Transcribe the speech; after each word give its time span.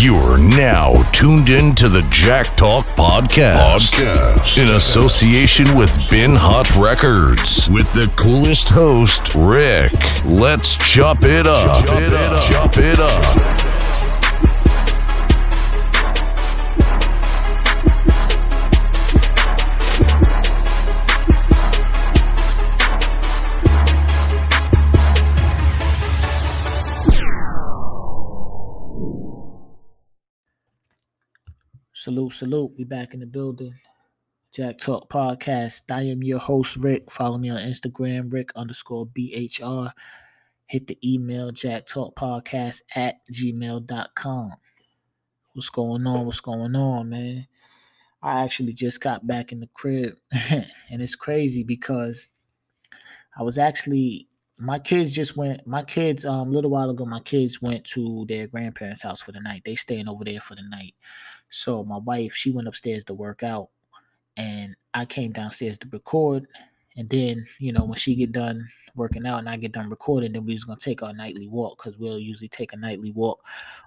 You're 0.00 0.38
now 0.38 1.02
tuned 1.12 1.50
in 1.50 1.74
to 1.74 1.86
the 1.90 2.00
Jack 2.10 2.56
Talk 2.56 2.86
Podcast, 2.86 3.92
Podcast. 3.92 4.56
in 4.56 4.70
association 4.70 5.76
with 5.76 5.94
Bin 6.08 6.34
Hot 6.34 6.74
Records 6.76 7.68
with 7.68 7.92
the 7.92 8.10
coolest 8.16 8.70
host, 8.70 9.34
Rick. 9.34 9.92
Let's 10.24 10.78
chop 10.78 11.22
it 11.22 11.46
up. 11.46 11.84
Chop 11.84 12.00
it 12.00 12.14
up. 12.14 12.50
Chop 12.50 12.78
it 12.78 12.98
up. 12.98 13.69
Salute, 32.00 32.32
salute. 32.32 32.72
We 32.78 32.84
back 32.84 33.12
in 33.12 33.20
the 33.20 33.26
building. 33.26 33.74
Jack 34.54 34.78
Talk 34.78 35.10
Podcast. 35.10 35.82
I 35.94 36.04
am 36.04 36.22
your 36.22 36.38
host, 36.38 36.78
Rick. 36.78 37.10
Follow 37.10 37.36
me 37.36 37.50
on 37.50 37.60
Instagram, 37.60 38.32
Rick 38.32 38.52
underscore 38.56 39.06
BHR. 39.08 39.92
Hit 40.64 40.86
the 40.86 40.96
email, 41.04 41.52
Jack 41.52 41.84
Talk 41.84 42.16
Podcast 42.16 42.80
at 42.96 43.16
gmail.com. 43.30 44.52
What's 45.52 45.68
going 45.68 46.06
on? 46.06 46.24
What's 46.24 46.40
going 46.40 46.74
on, 46.74 47.10
man? 47.10 47.46
I 48.22 48.44
actually 48.44 48.72
just 48.72 49.02
got 49.02 49.26
back 49.26 49.52
in 49.52 49.60
the 49.60 49.68
crib. 49.74 50.14
and 50.50 51.02
it's 51.02 51.16
crazy 51.16 51.64
because 51.64 52.30
I 53.38 53.42
was 53.42 53.58
actually 53.58 54.29
my 54.60 54.78
kids 54.78 55.10
just 55.10 55.36
went 55.36 55.66
my 55.66 55.82
kids 55.82 56.26
um 56.26 56.48
a 56.48 56.50
little 56.50 56.70
while 56.70 56.90
ago 56.90 57.04
my 57.04 57.20
kids 57.20 57.62
went 57.62 57.84
to 57.84 58.24
their 58.26 58.46
grandparents 58.46 59.02
house 59.02 59.20
for 59.20 59.32
the 59.32 59.40
night 59.40 59.62
they 59.64 59.74
staying 59.74 60.08
over 60.08 60.24
there 60.24 60.40
for 60.40 60.54
the 60.54 60.62
night 60.68 60.94
so 61.50 61.84
my 61.84 61.98
wife, 61.98 62.32
she 62.34 62.50
went 62.50 62.68
upstairs 62.68 63.04
to 63.04 63.14
work 63.14 63.42
out, 63.42 63.68
and 64.36 64.74
I 64.94 65.04
came 65.04 65.32
downstairs 65.32 65.78
to 65.78 65.88
record. 65.92 66.46
And 66.96 67.08
then, 67.08 67.46
you 67.58 67.72
know, 67.72 67.84
when 67.84 67.96
she 67.96 68.14
get 68.14 68.32
done 68.32 68.68
working 68.96 69.26
out 69.26 69.38
and 69.38 69.48
I 69.48 69.56
get 69.56 69.72
done 69.72 69.90
recording, 69.90 70.32
then 70.32 70.44
we 70.44 70.54
just 70.54 70.66
gonna 70.66 70.78
take 70.78 71.02
our 71.02 71.12
nightly 71.12 71.48
walk 71.48 71.78
because 71.78 71.98
we'll 71.98 72.18
usually 72.18 72.48
take 72.48 72.72
a 72.72 72.76
nightly 72.76 73.12
walk 73.12 73.42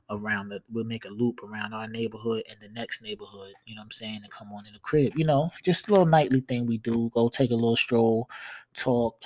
around 0.09 0.49
the. 0.49 0.61
We'll 0.71 0.85
make 0.85 1.05
a 1.05 1.09
loop 1.09 1.41
around 1.43 1.73
our 1.73 1.87
neighborhood 1.87 2.43
and 2.49 2.59
the 2.61 2.69
next 2.69 3.01
neighborhood. 3.01 3.53
You 3.65 3.75
know 3.75 3.81
what 3.81 3.85
I'm 3.85 3.91
saying? 3.91 4.21
And 4.23 4.31
come 4.31 4.51
on 4.53 4.65
in 4.65 4.73
the 4.73 4.79
crib. 4.79 5.13
You 5.15 5.25
know, 5.25 5.51
just 5.63 5.87
a 5.87 5.91
little 5.91 6.05
nightly 6.05 6.41
thing 6.41 6.65
we 6.65 6.77
do. 6.77 7.09
Go 7.13 7.29
take 7.29 7.51
a 7.51 7.55
little 7.55 7.75
stroll, 7.75 8.29
talk, 8.73 9.21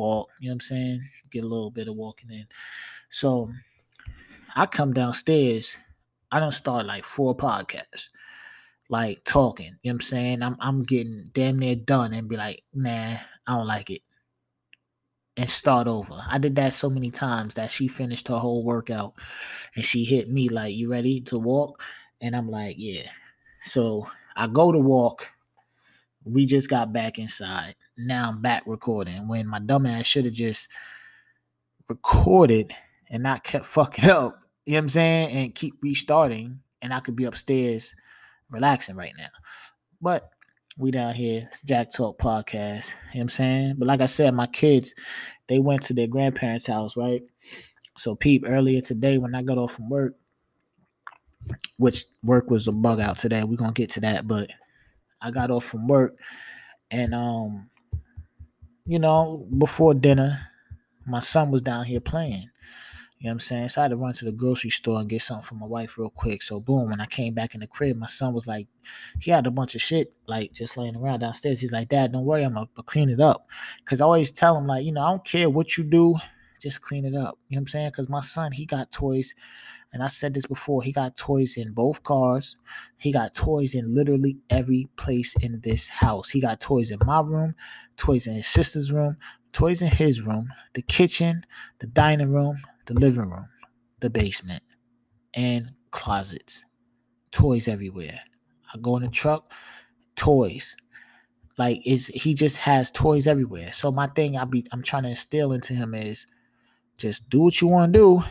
walk. 0.00 0.30
You 0.40 0.48
know 0.48 0.52
what 0.52 0.56
I'm 0.56 0.60
saying? 0.60 1.08
Get 1.30 1.44
a 1.44 1.48
little 1.48 1.70
bit 1.70 1.88
of 1.88 1.96
walking 1.96 2.30
in. 2.30 2.46
So 3.10 3.52
I 4.56 4.66
come 4.66 4.92
downstairs 4.92 5.78
I 6.32 6.38
don't 6.38 6.52
start 6.52 6.86
like 6.86 7.04
four 7.04 7.36
podcasts, 7.36 8.08
like 8.88 9.24
talking. 9.24 9.76
You 9.82 9.92
know 9.92 9.94
what 9.94 9.94
I'm 9.94 10.00
saying? 10.00 10.42
I'm 10.42 10.56
I'm 10.60 10.82
getting 10.84 11.30
damn 11.32 11.58
near 11.58 11.76
done 11.76 12.12
and 12.12 12.28
be 12.28 12.36
like, 12.36 12.62
nah, 12.72 13.16
I 13.46 13.56
don't 13.56 13.66
like 13.66 13.90
it. 13.90 14.02
And 15.36 15.48
start 15.50 15.88
over. 15.88 16.22
I 16.28 16.38
did 16.38 16.56
that 16.56 16.74
so 16.74 16.90
many 16.90 17.10
times 17.10 17.54
that 17.54 17.70
she 17.70 17.88
finished 17.88 18.28
her 18.28 18.38
whole 18.38 18.64
workout 18.64 19.14
and 19.74 19.84
she 19.84 20.04
hit 20.04 20.28
me 20.30 20.48
like, 20.48 20.74
You 20.74 20.90
ready 20.90 21.20
to 21.22 21.38
walk? 21.38 21.82
And 22.20 22.36
I'm 22.36 22.48
like, 22.48 22.76
Yeah. 22.78 23.08
So 23.64 24.08
I 24.36 24.46
go 24.46 24.70
to 24.72 24.78
walk. 24.78 25.26
We 26.24 26.46
just 26.46 26.68
got 26.68 26.92
back 26.92 27.18
inside. 27.18 27.74
Now 28.06 28.28
I'm 28.28 28.42
back 28.42 28.62
recording. 28.66 29.28
When 29.28 29.46
my 29.46 29.60
dumbass 29.60 30.04
should 30.04 30.24
have 30.24 30.34
just 30.34 30.68
recorded 31.88 32.74
and 33.10 33.22
not 33.22 33.44
kept 33.44 33.64
fucking 33.66 34.08
up 34.10 34.40
you 34.66 34.74
know 34.74 34.78
what 34.78 34.82
I'm 34.84 34.88
saying? 34.90 35.36
And 35.36 35.54
keep 35.54 35.74
restarting, 35.82 36.60
and 36.82 36.92
I 36.92 37.00
could 37.00 37.16
be 37.16 37.24
upstairs 37.24 37.94
relaxing 38.50 38.94
right 38.94 39.14
now. 39.18 39.28
But 40.00 40.30
we 40.78 40.90
down 40.90 41.14
here, 41.14 41.48
Jack 41.64 41.92
Talk 41.92 42.18
Podcast. 42.18 42.88
You 42.88 42.94
know 42.94 43.10
what 43.14 43.20
I'm 43.22 43.28
saying? 43.30 43.74
But 43.78 43.88
like 43.88 44.00
I 44.00 44.06
said, 44.06 44.32
my 44.34 44.46
kids, 44.46 44.94
they 45.48 45.58
went 45.58 45.82
to 45.84 45.94
their 45.94 46.06
grandparents' 46.06 46.68
house, 46.68 46.96
right? 46.96 47.22
So 47.96 48.14
peep 48.14 48.44
earlier 48.46 48.80
today 48.80 49.18
when 49.18 49.34
I 49.34 49.42
got 49.42 49.58
off 49.58 49.72
from 49.72 49.88
work, 49.88 50.14
which 51.78 52.04
work 52.22 52.50
was 52.50 52.68
a 52.68 52.72
bug 52.72 53.00
out 53.00 53.16
today. 53.16 53.42
We're 53.42 53.56
gonna 53.56 53.72
get 53.72 53.90
to 53.90 54.00
that, 54.02 54.28
but 54.28 54.50
I 55.20 55.30
got 55.30 55.50
off 55.50 55.64
from 55.64 55.88
work 55.88 56.16
and 56.90 57.14
um, 57.14 57.69
you 58.90 58.98
know, 58.98 59.46
before 59.56 59.94
dinner, 59.94 60.36
my 61.06 61.20
son 61.20 61.52
was 61.52 61.62
down 61.62 61.84
here 61.84 62.00
playing. 62.00 62.50
You 63.18 63.28
know 63.28 63.28
what 63.28 63.30
I'm 63.34 63.38
saying? 63.38 63.68
So 63.68 63.80
I 63.80 63.84
had 63.84 63.92
to 63.92 63.96
run 63.96 64.14
to 64.14 64.24
the 64.24 64.32
grocery 64.32 64.70
store 64.70 64.98
and 64.98 65.08
get 65.08 65.22
something 65.22 65.44
for 65.44 65.54
my 65.54 65.66
wife 65.66 65.96
real 65.96 66.10
quick. 66.10 66.42
So 66.42 66.58
boom, 66.58 66.90
when 66.90 67.00
I 67.00 67.06
came 67.06 67.32
back 67.32 67.54
in 67.54 67.60
the 67.60 67.68
crib, 67.68 67.96
my 67.96 68.08
son 68.08 68.34
was 68.34 68.48
like, 68.48 68.66
he 69.20 69.30
had 69.30 69.46
a 69.46 69.50
bunch 69.52 69.76
of 69.76 69.80
shit 69.80 70.12
like 70.26 70.52
just 70.52 70.76
laying 70.76 70.96
around 70.96 71.20
downstairs. 71.20 71.60
He's 71.60 71.72
like, 71.72 71.88
Dad, 71.88 72.10
don't 72.10 72.24
worry, 72.24 72.42
I'm 72.42 72.54
gonna 72.54 72.66
clean 72.84 73.10
it 73.10 73.20
up. 73.20 73.46
Cause 73.84 74.00
I 74.00 74.06
always 74.06 74.32
tell 74.32 74.58
him 74.58 74.66
like, 74.66 74.84
you 74.84 74.90
know, 74.90 75.02
I 75.02 75.10
don't 75.10 75.24
care 75.24 75.48
what 75.48 75.78
you 75.78 75.84
do, 75.84 76.16
just 76.60 76.82
clean 76.82 77.04
it 77.04 77.14
up. 77.14 77.38
You 77.48 77.54
know 77.54 77.60
what 77.60 77.60
I'm 77.60 77.66
saying? 77.68 77.92
Cause 77.92 78.08
my 78.08 78.22
son, 78.22 78.50
he 78.50 78.66
got 78.66 78.90
toys, 78.90 79.36
and 79.92 80.02
I 80.02 80.08
said 80.08 80.34
this 80.34 80.46
before, 80.46 80.82
he 80.82 80.92
got 80.92 81.16
toys 81.16 81.56
in 81.56 81.72
both 81.72 82.02
cars. 82.02 82.56
He 82.98 83.12
got 83.12 83.34
toys 83.34 83.74
in 83.74 83.94
literally 83.94 84.38
every 84.48 84.88
place 84.96 85.34
in 85.40 85.60
this 85.64 85.88
house. 85.88 86.30
He 86.30 86.40
got 86.40 86.60
toys 86.60 86.90
in 86.90 86.98
my 87.04 87.20
room, 87.20 87.54
toys 87.96 88.26
in 88.26 88.34
his 88.34 88.46
sister's 88.46 88.92
room, 88.92 89.16
toys 89.52 89.82
in 89.82 89.88
his 89.88 90.22
room, 90.22 90.48
the 90.74 90.82
kitchen, 90.82 91.44
the 91.80 91.86
dining 91.86 92.32
room 92.32 92.58
the 92.90 92.98
living 92.98 93.30
room, 93.30 93.46
the 94.00 94.10
basement, 94.10 94.62
and 95.34 95.72
closets. 95.92 96.64
Toys 97.30 97.68
everywhere. 97.68 98.18
I 98.74 98.78
go 98.78 98.96
in 98.96 99.04
the 99.04 99.08
truck, 99.08 99.52
toys. 100.16 100.74
Like 101.56 101.80
is 101.86 102.08
he 102.08 102.34
just 102.34 102.56
has 102.56 102.90
toys 102.90 103.28
everywhere. 103.28 103.70
So 103.70 103.92
my 103.92 104.08
thing 104.08 104.36
I 104.36 104.44
be 104.44 104.66
I'm 104.72 104.82
trying 104.82 105.04
to 105.04 105.10
instill 105.10 105.52
into 105.52 105.72
him 105.72 105.94
is 105.94 106.26
just 106.96 107.28
do 107.30 107.42
what 107.42 107.60
you 107.60 107.68
want 107.68 107.92
to 107.92 107.98
do, 107.98 108.22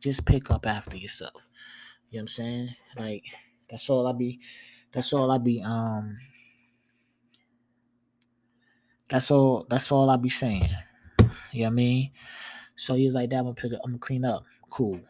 just 0.00 0.24
pick 0.24 0.50
up 0.50 0.66
after 0.66 0.96
yourself. 0.96 1.46
You 2.10 2.18
know 2.18 2.20
what 2.20 2.22
I'm 2.22 2.28
saying? 2.28 2.68
Like 2.96 3.24
that's 3.70 3.90
all 3.90 4.06
I 4.06 4.12
be 4.12 4.40
that's 4.92 5.12
all 5.12 5.30
I 5.30 5.38
be 5.38 5.62
um 5.62 6.16
that's 9.08 9.30
all 9.30 9.66
that's 9.68 9.90
all 9.92 10.10
I 10.10 10.16
be 10.16 10.28
saying. 10.28 10.68
You 11.52 11.62
know 11.62 11.64
what 11.64 11.66
I 11.66 11.70
mean? 11.70 12.10
So 12.76 12.94
he's 12.94 13.14
like, 13.14 13.32
I'm 13.32 13.44
gonna 13.44 13.54
pick 13.54 13.72
up, 13.72 13.80
I'm 13.84 13.92
gonna 13.92 13.98
clean 13.98 14.24
up. 14.24 14.44
Cool. 14.70 15.00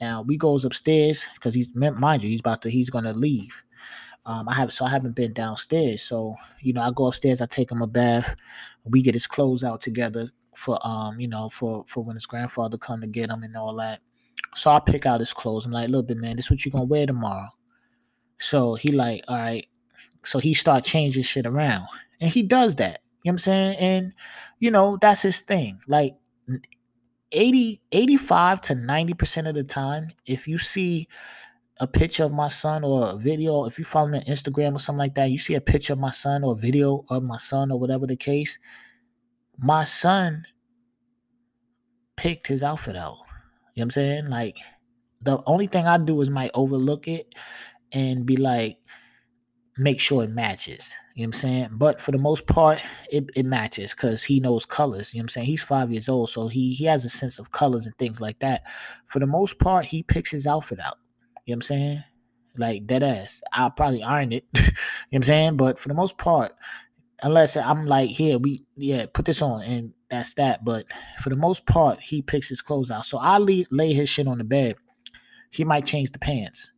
Now 0.00 0.22
we 0.22 0.36
goes 0.36 0.64
upstairs 0.64 1.26
because 1.34 1.54
he's 1.54 1.74
mind 1.74 2.22
you, 2.22 2.28
he's 2.28 2.40
about 2.40 2.62
to 2.62 2.70
he's 2.70 2.90
gonna 2.90 3.12
leave. 3.12 3.62
Um, 4.26 4.48
I 4.48 4.54
have 4.54 4.72
so 4.72 4.84
I 4.84 4.90
haven't 4.90 5.16
been 5.16 5.32
downstairs. 5.32 6.02
So, 6.02 6.34
you 6.60 6.72
know, 6.72 6.82
I 6.82 6.90
go 6.94 7.06
upstairs, 7.06 7.40
I 7.40 7.46
take 7.46 7.72
him 7.72 7.82
a 7.82 7.86
bath, 7.86 8.36
we 8.84 9.02
get 9.02 9.14
his 9.14 9.26
clothes 9.26 9.64
out 9.64 9.80
together 9.80 10.28
for 10.54 10.78
um, 10.86 11.18
you 11.20 11.28
know, 11.28 11.48
for 11.48 11.84
for 11.86 12.04
when 12.04 12.16
his 12.16 12.26
grandfather 12.26 12.78
come 12.78 13.00
to 13.00 13.06
get 13.06 13.30
him 13.30 13.42
and 13.42 13.56
all 13.56 13.74
that. 13.76 14.00
So 14.54 14.70
I 14.70 14.80
pick 14.80 15.06
out 15.06 15.20
his 15.20 15.32
clothes. 15.32 15.66
I'm 15.66 15.72
like, 15.72 15.88
look 15.88 16.08
bit 16.08 16.16
man, 16.16 16.36
this 16.36 16.46
is 16.46 16.50
what 16.50 16.64
you're 16.64 16.72
gonna 16.72 16.84
wear 16.84 17.06
tomorrow. 17.06 17.48
So 18.38 18.74
he 18.74 18.92
like, 18.92 19.24
all 19.28 19.38
right. 19.38 19.66
So 20.24 20.38
he 20.38 20.54
start 20.54 20.84
changing 20.84 21.22
shit 21.22 21.46
around. 21.46 21.86
And 22.20 22.30
he 22.30 22.42
does 22.42 22.76
that. 22.76 23.00
You 23.22 23.30
know 23.30 23.32
what 23.32 23.32
I'm 23.32 23.38
saying? 23.38 23.76
And 23.78 24.12
you 24.58 24.70
know, 24.70 24.98
that's 25.00 25.22
his 25.22 25.40
thing. 25.40 25.80
Like 25.86 26.14
80 27.32 27.80
85 27.92 28.60
to 28.62 28.74
90% 28.74 29.48
of 29.48 29.54
the 29.54 29.64
time 29.64 30.08
if 30.26 30.48
you 30.48 30.58
see 30.58 31.08
a 31.80 31.86
picture 31.86 32.24
of 32.24 32.32
my 32.32 32.48
son 32.48 32.82
or 32.84 33.10
a 33.10 33.16
video 33.16 33.64
if 33.66 33.78
you 33.78 33.84
follow 33.84 34.08
me 34.08 34.18
on 34.18 34.24
instagram 34.24 34.74
or 34.74 34.78
something 34.78 34.98
like 34.98 35.14
that 35.14 35.30
you 35.30 35.38
see 35.38 35.54
a 35.54 35.60
picture 35.60 35.92
of 35.92 35.98
my 35.98 36.10
son 36.10 36.42
or 36.42 36.54
a 36.54 36.56
video 36.56 37.04
of 37.10 37.22
my 37.22 37.36
son 37.36 37.70
or 37.70 37.78
whatever 37.78 38.06
the 38.06 38.16
case 38.16 38.58
my 39.58 39.84
son 39.84 40.44
picked 42.16 42.46
his 42.46 42.62
outfit 42.62 42.96
out 42.96 43.18
know 43.78 43.82
what 43.82 43.84
i'm 43.84 43.90
saying 43.90 44.26
like 44.26 44.56
the 45.22 45.42
only 45.46 45.66
thing 45.66 45.86
i 45.86 45.98
do 45.98 46.20
is 46.20 46.30
might 46.30 46.50
overlook 46.54 47.08
it 47.08 47.34
and 47.92 48.26
be 48.26 48.36
like 48.36 48.78
make 49.78 50.00
sure 50.00 50.24
it 50.24 50.30
matches. 50.30 50.92
You 51.14 51.22
know 51.22 51.28
what 51.28 51.36
I'm 51.36 51.40
saying? 51.40 51.68
But 51.72 52.00
for 52.00 52.10
the 52.10 52.18
most 52.18 52.46
part, 52.46 52.84
it, 53.10 53.30
it 53.34 53.46
matches 53.46 53.94
because 53.94 54.24
he 54.24 54.40
knows 54.40 54.66
colors. 54.66 55.14
You 55.14 55.18
know 55.18 55.22
what 55.22 55.24
I'm 55.24 55.28
saying? 55.28 55.46
He's 55.46 55.62
five 55.62 55.90
years 55.90 56.08
old, 56.08 56.30
so 56.30 56.48
he 56.48 56.74
he 56.74 56.84
has 56.84 57.04
a 57.04 57.08
sense 57.08 57.38
of 57.38 57.52
colors 57.52 57.86
and 57.86 57.96
things 57.96 58.20
like 58.20 58.38
that. 58.40 58.64
For 59.06 59.20
the 59.20 59.26
most 59.26 59.58
part, 59.58 59.84
he 59.84 60.02
picks 60.02 60.30
his 60.30 60.46
outfit 60.46 60.80
out. 60.80 60.98
You 61.46 61.52
know 61.52 61.56
what 61.56 61.56
I'm 61.56 61.62
saying? 61.62 62.04
Like 62.56 62.86
dead 62.86 63.02
ass. 63.02 63.40
I'll 63.52 63.70
probably 63.70 64.02
iron 64.02 64.32
it. 64.32 64.44
you 64.54 64.62
know 64.62 64.66
what 64.66 65.16
I'm 65.16 65.22
saying? 65.22 65.56
But 65.56 65.78
for 65.78 65.88
the 65.88 65.94
most 65.94 66.18
part, 66.18 66.52
unless 67.22 67.56
I'm 67.56 67.86
like, 67.86 68.10
here, 68.10 68.38
we 68.38 68.64
yeah, 68.76 69.06
put 69.12 69.24
this 69.24 69.42
on 69.42 69.62
and 69.62 69.92
that's 70.10 70.34
that. 70.34 70.64
But 70.64 70.86
for 71.20 71.30
the 71.30 71.36
most 71.36 71.66
part, 71.66 72.00
he 72.00 72.22
picks 72.22 72.48
his 72.48 72.62
clothes 72.62 72.90
out. 72.90 73.04
So 73.04 73.18
I 73.18 73.38
lay, 73.38 73.66
lay 73.70 73.92
his 73.92 74.08
shit 74.08 74.26
on 74.26 74.38
the 74.38 74.44
bed. 74.44 74.76
He 75.50 75.64
might 75.64 75.86
change 75.86 76.10
the 76.12 76.18
pants. 76.18 76.72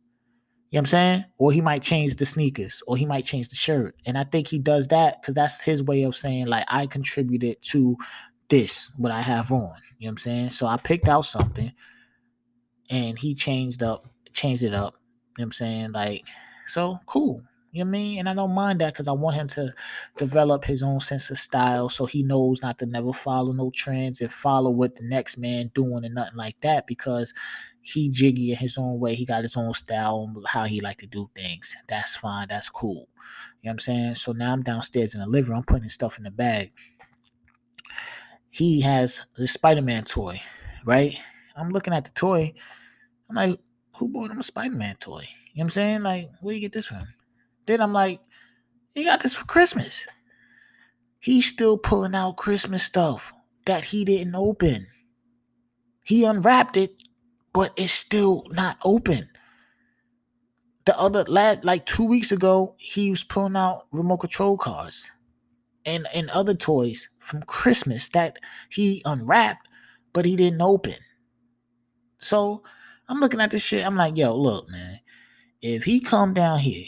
You 0.69 0.77
know 0.77 0.79
what 0.79 0.81
I'm 0.81 0.85
saying? 0.85 1.25
Or 1.37 1.51
he 1.51 1.59
might 1.59 1.81
change 1.81 2.15
the 2.15 2.25
sneakers 2.25 2.81
or 2.87 2.95
he 2.95 3.05
might 3.05 3.25
change 3.25 3.49
the 3.49 3.55
shirt. 3.55 3.95
And 4.05 4.17
I 4.17 4.23
think 4.23 4.47
he 4.47 4.57
does 4.57 4.87
that 4.87 5.21
because 5.21 5.35
that's 5.35 5.61
his 5.61 5.83
way 5.83 6.03
of 6.03 6.15
saying, 6.15 6.47
like, 6.47 6.63
I 6.69 6.87
contributed 6.87 7.61
to 7.63 7.97
this, 8.47 8.89
what 8.95 9.11
I 9.11 9.21
have 9.21 9.51
on. 9.51 9.57
You 9.57 9.59
know 9.59 9.73
what 9.99 10.09
I'm 10.11 10.17
saying? 10.17 10.49
So 10.51 10.67
I 10.67 10.77
picked 10.77 11.09
out 11.09 11.25
something 11.25 11.73
and 12.89 13.19
he 13.19 13.35
changed 13.35 13.83
up, 13.83 14.07
changed 14.31 14.63
it 14.63 14.73
up. 14.73 14.95
You 15.37 15.43
know 15.43 15.43
what 15.43 15.43
I'm 15.43 15.51
saying? 15.51 15.91
Like, 15.91 16.25
so 16.67 16.99
cool. 17.05 17.41
You 17.71 17.85
know 17.85 17.89
what 17.89 17.97
I 17.97 17.99
mean? 17.99 18.19
And 18.19 18.27
I 18.27 18.33
don't 18.33 18.53
mind 18.53 18.81
that 18.81 18.93
because 18.93 19.07
I 19.07 19.13
want 19.13 19.37
him 19.37 19.47
to 19.49 19.73
develop 20.17 20.65
his 20.65 20.83
own 20.83 20.99
sense 20.99 21.31
of 21.31 21.37
style 21.37 21.87
so 21.87 22.05
he 22.05 22.21
knows 22.21 22.61
not 22.61 22.77
to 22.79 22.85
never 22.85 23.13
follow 23.13 23.53
no 23.53 23.71
trends 23.73 24.19
and 24.19 24.31
follow 24.31 24.69
what 24.69 24.97
the 24.97 25.03
next 25.03 25.37
man 25.37 25.71
doing 25.73 26.03
and 26.03 26.13
nothing 26.13 26.35
like 26.35 26.59
that 26.61 26.85
because 26.85 27.33
he 27.81 28.09
jiggy 28.09 28.51
in 28.51 28.57
his 28.57 28.77
own 28.77 28.99
way. 28.99 29.15
He 29.15 29.23
got 29.23 29.43
his 29.43 29.55
own 29.55 29.73
style 29.73 30.29
and 30.35 30.45
how 30.45 30.65
he 30.65 30.81
like 30.81 30.97
to 30.97 31.07
do 31.07 31.29
things. 31.33 31.73
That's 31.87 32.13
fine. 32.15 32.47
That's 32.49 32.69
cool. 32.69 33.07
You 33.61 33.67
know 33.67 33.69
what 33.69 33.71
I'm 33.71 33.79
saying? 33.79 34.15
So 34.15 34.33
now 34.33 34.51
I'm 34.51 34.63
downstairs 34.63 35.15
in 35.15 35.21
the 35.21 35.27
living 35.27 35.51
room. 35.51 35.59
I'm 35.59 35.63
putting 35.63 35.87
stuff 35.87 36.17
in 36.17 36.25
the 36.25 36.31
bag. 36.31 36.73
He 38.49 38.81
has 38.81 39.25
the 39.37 39.47
Spider-Man 39.47 40.03
toy, 40.03 40.41
right? 40.83 41.13
I'm 41.55 41.69
looking 41.69 41.93
at 41.93 42.03
the 42.03 42.11
toy. 42.11 42.53
I'm 43.29 43.35
like, 43.37 43.57
who 43.95 44.09
bought 44.09 44.31
him 44.31 44.39
a 44.39 44.43
Spider-Man 44.43 44.97
toy? 44.99 45.21
You 45.53 45.59
know 45.59 45.61
what 45.61 45.63
I'm 45.63 45.69
saying? 45.69 46.03
Like, 46.03 46.29
where 46.41 46.53
you 46.53 46.59
get 46.59 46.73
this 46.73 46.87
from? 46.87 47.07
Then 47.71 47.79
I'm 47.79 47.93
like, 47.93 48.19
he 48.95 49.05
got 49.05 49.21
this 49.21 49.33
for 49.33 49.45
Christmas. 49.45 50.05
He's 51.19 51.45
still 51.45 51.77
pulling 51.77 52.13
out 52.13 52.35
Christmas 52.35 52.83
stuff 52.83 53.31
that 53.65 53.85
he 53.85 54.03
didn't 54.03 54.35
open. 54.35 54.87
He 56.03 56.25
unwrapped 56.25 56.75
it, 56.75 57.01
but 57.53 57.71
it's 57.77 57.93
still 57.93 58.45
not 58.49 58.77
open. 58.83 59.29
The 60.83 60.99
other 60.99 61.23
lad, 61.29 61.63
like 61.63 61.85
two 61.85 62.03
weeks 62.03 62.33
ago, 62.33 62.75
he 62.77 63.09
was 63.09 63.23
pulling 63.23 63.55
out 63.55 63.83
remote 63.93 64.17
control 64.17 64.57
cars 64.57 65.09
and, 65.85 66.05
and 66.13 66.29
other 66.31 66.53
toys 66.53 67.07
from 67.19 67.41
Christmas 67.43 68.09
that 68.09 68.37
he 68.69 69.01
unwrapped, 69.05 69.69
but 70.11 70.25
he 70.25 70.35
didn't 70.35 70.61
open. 70.61 70.95
So 72.17 72.63
I'm 73.07 73.21
looking 73.21 73.39
at 73.39 73.51
this 73.51 73.63
shit. 73.63 73.85
I'm 73.85 73.95
like, 73.95 74.17
yo, 74.17 74.35
look, 74.35 74.69
man. 74.69 74.99
If 75.61 75.85
he 75.85 76.01
come 76.01 76.33
down 76.33 76.59
here 76.59 76.87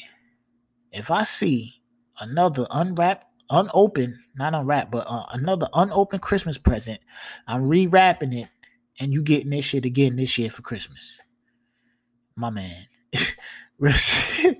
if 0.94 1.12
I 1.12 1.24
see 1.24 1.82
another 2.20 2.66
unwrapped, 2.72 3.26
unopened, 3.50 4.16
not 4.36 4.54
unwrapped, 4.54 4.92
but 4.92 5.06
uh, 5.10 5.26
another 5.32 5.68
unopened 5.74 6.22
Christmas 6.22 6.58
present, 6.58 7.00
I'm 7.48 7.64
rewrapping 7.64 8.42
it, 8.42 8.50
and 9.00 9.12
you 9.14 9.24
getting 9.24 9.50
this 9.50 9.66
shit 9.66 9.86
again 9.86 10.16
this 10.16 10.38
year 10.38 10.50
for 10.50 10.62
Christmas. 10.62 11.20
My 12.36 12.50
man. 12.50 12.86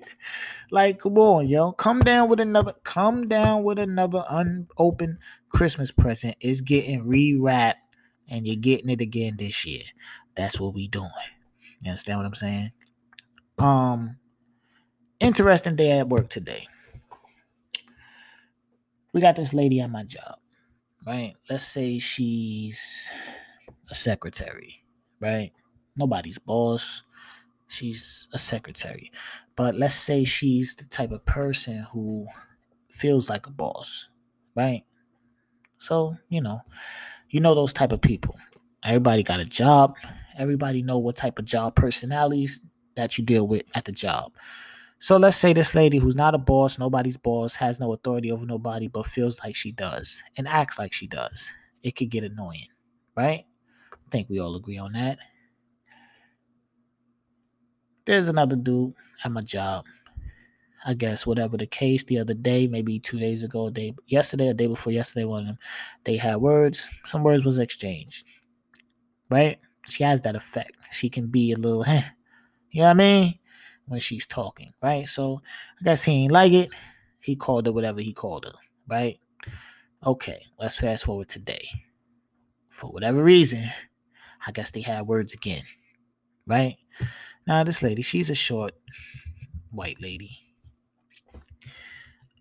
like, 0.72 1.00
come 1.00 1.18
on, 1.18 1.48
yo. 1.48 1.72
Come 1.72 2.02
down 2.02 2.30
with 2.30 2.40
another, 2.40 2.74
come 2.84 3.28
down 3.28 3.64
with 3.64 3.80
another 3.80 4.24
unopened 4.30 5.20
Christmas 5.50 5.92
present. 5.92 6.36
It's 6.40 6.62
getting 6.62 7.04
rewrapped, 7.04 7.76
and 8.28 8.46
you're 8.46 8.56
getting 8.56 8.90
it 8.90 9.02
again 9.02 9.36
this 9.38 9.66
year. 9.66 9.84
That's 10.36 10.60
what 10.60 10.74
we 10.74 10.88
doing. 10.88 11.10
You 11.82 11.92
understand 11.92 12.20
what 12.20 12.26
I'm 12.26 12.34
saying? 12.34 12.72
Um, 13.60 14.18
interesting 15.24 15.78
day 15.78 15.92
at 15.92 16.10
work 16.10 16.30
today. 16.30 16.68
We 19.14 19.22
got 19.22 19.36
this 19.36 19.54
lady 19.54 19.80
at 19.80 19.90
my 19.90 20.04
job, 20.04 20.38
right? 21.08 21.34
Let's 21.50 21.66
say 21.66 21.98
she's 22.00 23.10
a 23.90 23.96
secretary, 23.96 24.84
right? 25.22 25.52
Nobody's 25.96 26.40
boss. 26.40 27.04
She's 27.68 28.28
a 28.34 28.38
secretary. 28.38 29.12
But 29.56 29.76
let's 29.76 29.96
say 29.96 30.26
she's 30.26 30.76
the 30.76 30.86
type 30.86 31.12
of 31.12 31.26
person 31.26 31.86
who 31.94 32.26
feels 32.92 33.30
like 33.30 33.48
a 33.48 33.52
boss, 33.52 34.10
right? 34.56 34.84
So, 35.78 36.18
you 36.30 36.42
know, 36.42 36.60
you 37.30 37.40
know 37.40 37.56
those 37.56 37.74
type 37.74 37.92
of 37.92 38.02
people. 38.02 38.36
Everybody 38.84 39.24
got 39.24 39.40
a 39.40 39.46
job. 39.46 39.96
Everybody 40.38 40.82
know 40.82 40.98
what 40.98 41.16
type 41.16 41.40
of 41.40 41.46
job 41.46 41.76
personalities 41.76 42.62
that 42.96 43.18
you 43.18 43.24
deal 43.24 43.48
with 43.48 43.64
at 43.74 43.86
the 43.86 43.92
job. 43.92 44.34
So 45.04 45.18
let's 45.18 45.36
say 45.36 45.52
this 45.52 45.76
lady 45.76 45.98
who's 45.98 46.16
not 46.16 46.34
a 46.34 46.38
boss, 46.38 46.80
nobody's 46.80 47.18
boss, 47.18 47.58
has 47.58 47.78
no 47.78 47.92
authority 47.92 48.32
over 48.32 48.46
nobody, 48.46 48.88
but 48.88 49.06
feels 49.06 49.38
like 49.44 49.54
she 49.54 49.74
does 49.74 50.24
and 50.38 50.48
acts 50.48 50.80
like 50.80 50.94
she 50.94 51.08
does. 51.08 51.52
It 51.84 51.98
could 51.98 52.10
get 52.10 52.24
annoying, 52.24 52.70
right? 53.14 53.44
I 53.92 54.10
think 54.12 54.30
we 54.30 54.40
all 54.40 54.56
agree 54.56 54.78
on 54.78 54.94
that. 54.94 55.20
There's 58.06 58.30
another 58.30 58.56
dude 58.56 58.94
at 59.26 59.34
my 59.34 59.42
job. 59.42 59.84
I 60.86 60.94
guess 60.94 61.28
whatever 61.28 61.58
the 61.58 61.68
case, 61.68 62.06
the 62.06 62.20
other 62.20 62.34
day, 62.34 62.68
maybe 62.68 62.98
two 62.98 63.20
days 63.20 63.44
ago, 63.44 63.70
day 63.70 63.94
yesterday, 64.06 64.48
or 64.48 64.54
day 64.54 64.68
before 64.68 64.94
yesterday, 64.94 65.26
one 65.26 65.42
of 65.42 65.48
them, 65.48 65.58
they 66.06 66.16
had 66.16 66.38
words. 66.38 66.88
Some 67.04 67.24
words 67.24 67.44
was 67.44 67.60
exchanged, 67.60 68.26
right? 69.30 69.60
She 69.86 70.06
has 70.06 70.22
that 70.22 70.38
effect. 70.38 70.78
She 70.94 71.10
can 71.10 71.28
be 71.28 71.52
a 71.52 71.58
little, 71.58 71.84
eh, 71.84 72.04
you 72.72 72.84
know 72.84 72.88
what 72.88 72.92
I 72.92 72.94
mean? 72.94 73.34
When 73.88 74.00
she's 74.00 74.28
talking, 74.28 74.74
right? 74.82 75.08
So 75.08 75.42
I 75.80 75.84
guess 75.84 76.04
he 76.04 76.24
ain't 76.24 76.32
like 76.32 76.54
it. 76.54 76.70
He 77.20 77.36
called 77.36 77.66
her 77.66 77.72
whatever 77.72 78.02
he 78.02 78.14
called 78.14 78.46
her, 78.46 78.54
right? 78.88 79.20
Okay, 80.06 80.44
let's 80.60 80.80
fast 80.80 81.06
forward 81.06 81.30
today. 81.30 81.66
For 82.70 82.90
whatever 82.92 83.24
reason, 83.24 83.64
I 84.46 84.52
guess 84.52 84.72
they 84.72 84.82
had 84.82 85.08
words 85.08 85.34
again, 85.34 85.64
right? 86.48 86.76
Now 87.48 87.64
this 87.64 87.82
lady, 87.82 88.02
she's 88.02 88.30
a 88.30 88.36
short 88.36 88.74
white 89.72 90.02
lady. 90.02 90.32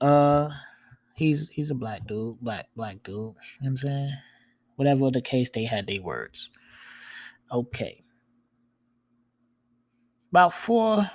Uh 0.00 0.50
he's 1.15 1.49
he's 1.50 1.71
a 1.71 1.75
black 1.75 2.06
dude, 2.06 2.41
black 2.41 2.67
black 2.75 3.03
dude, 3.05 3.15
you 3.15 3.23
know 3.23 3.35
what 3.61 3.69
I'm 3.69 3.77
saying? 3.77 4.11
Whatever 4.77 5.11
the 5.11 5.23
case, 5.23 5.50
they 5.50 5.65
had 5.65 5.87
their 5.87 6.03
words. 6.03 6.50
Okay. 7.53 8.03
About 10.31 10.55
four 10.55 11.09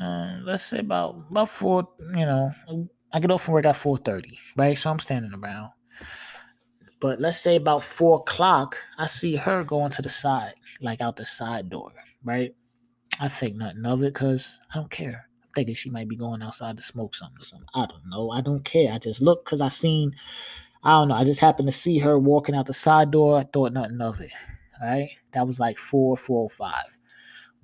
uh, 0.00 0.38
let's 0.44 0.62
say 0.62 0.78
about 0.78 1.26
about 1.30 1.48
four. 1.48 1.88
You 2.10 2.26
know, 2.26 2.50
I 3.12 3.20
get 3.20 3.30
off 3.30 3.44
from 3.44 3.54
work 3.54 3.66
at 3.66 3.76
four 3.76 3.98
thirty, 3.98 4.38
right? 4.56 4.76
So 4.76 4.90
I'm 4.90 4.98
standing 4.98 5.32
around. 5.34 5.72
But 7.00 7.20
let's 7.20 7.38
say 7.38 7.56
about 7.56 7.84
four 7.84 8.18
o'clock, 8.18 8.76
I 8.98 9.06
see 9.06 9.36
her 9.36 9.62
going 9.62 9.90
to 9.92 10.02
the 10.02 10.08
side, 10.08 10.54
like 10.80 11.00
out 11.00 11.16
the 11.16 11.24
side 11.24 11.70
door, 11.70 11.92
right? 12.24 12.54
I 13.20 13.28
think 13.28 13.56
nothing 13.56 13.86
of 13.86 14.02
it 14.02 14.14
because 14.14 14.58
I 14.72 14.76
don't 14.76 14.90
care. 14.90 15.28
I'm 15.44 15.50
thinking 15.54 15.74
she 15.74 15.90
might 15.90 16.08
be 16.08 16.16
going 16.16 16.42
outside 16.42 16.76
to 16.76 16.82
smoke 16.82 17.14
something 17.14 17.38
or 17.38 17.44
something. 17.44 17.68
I 17.74 17.86
don't 17.86 18.08
know. 18.08 18.30
I 18.30 18.40
don't 18.40 18.64
care. 18.64 18.92
I 18.92 18.98
just 18.98 19.22
look 19.22 19.44
because 19.44 19.60
I 19.60 19.68
seen, 19.68 20.14
I 20.82 20.90
don't 20.90 21.08
know. 21.08 21.14
I 21.14 21.24
just 21.24 21.40
happened 21.40 21.68
to 21.68 21.72
see 21.72 21.98
her 21.98 22.18
walking 22.18 22.54
out 22.54 22.66
the 22.66 22.72
side 22.72 23.12
door. 23.12 23.38
I 23.38 23.44
thought 23.44 23.72
nothing 23.72 24.00
of 24.00 24.20
it. 24.20 24.32
Right. 24.80 25.10
That 25.32 25.46
was 25.46 25.58
like 25.58 25.78
four, 25.78 26.16
four 26.16 26.48
five. 26.48 26.98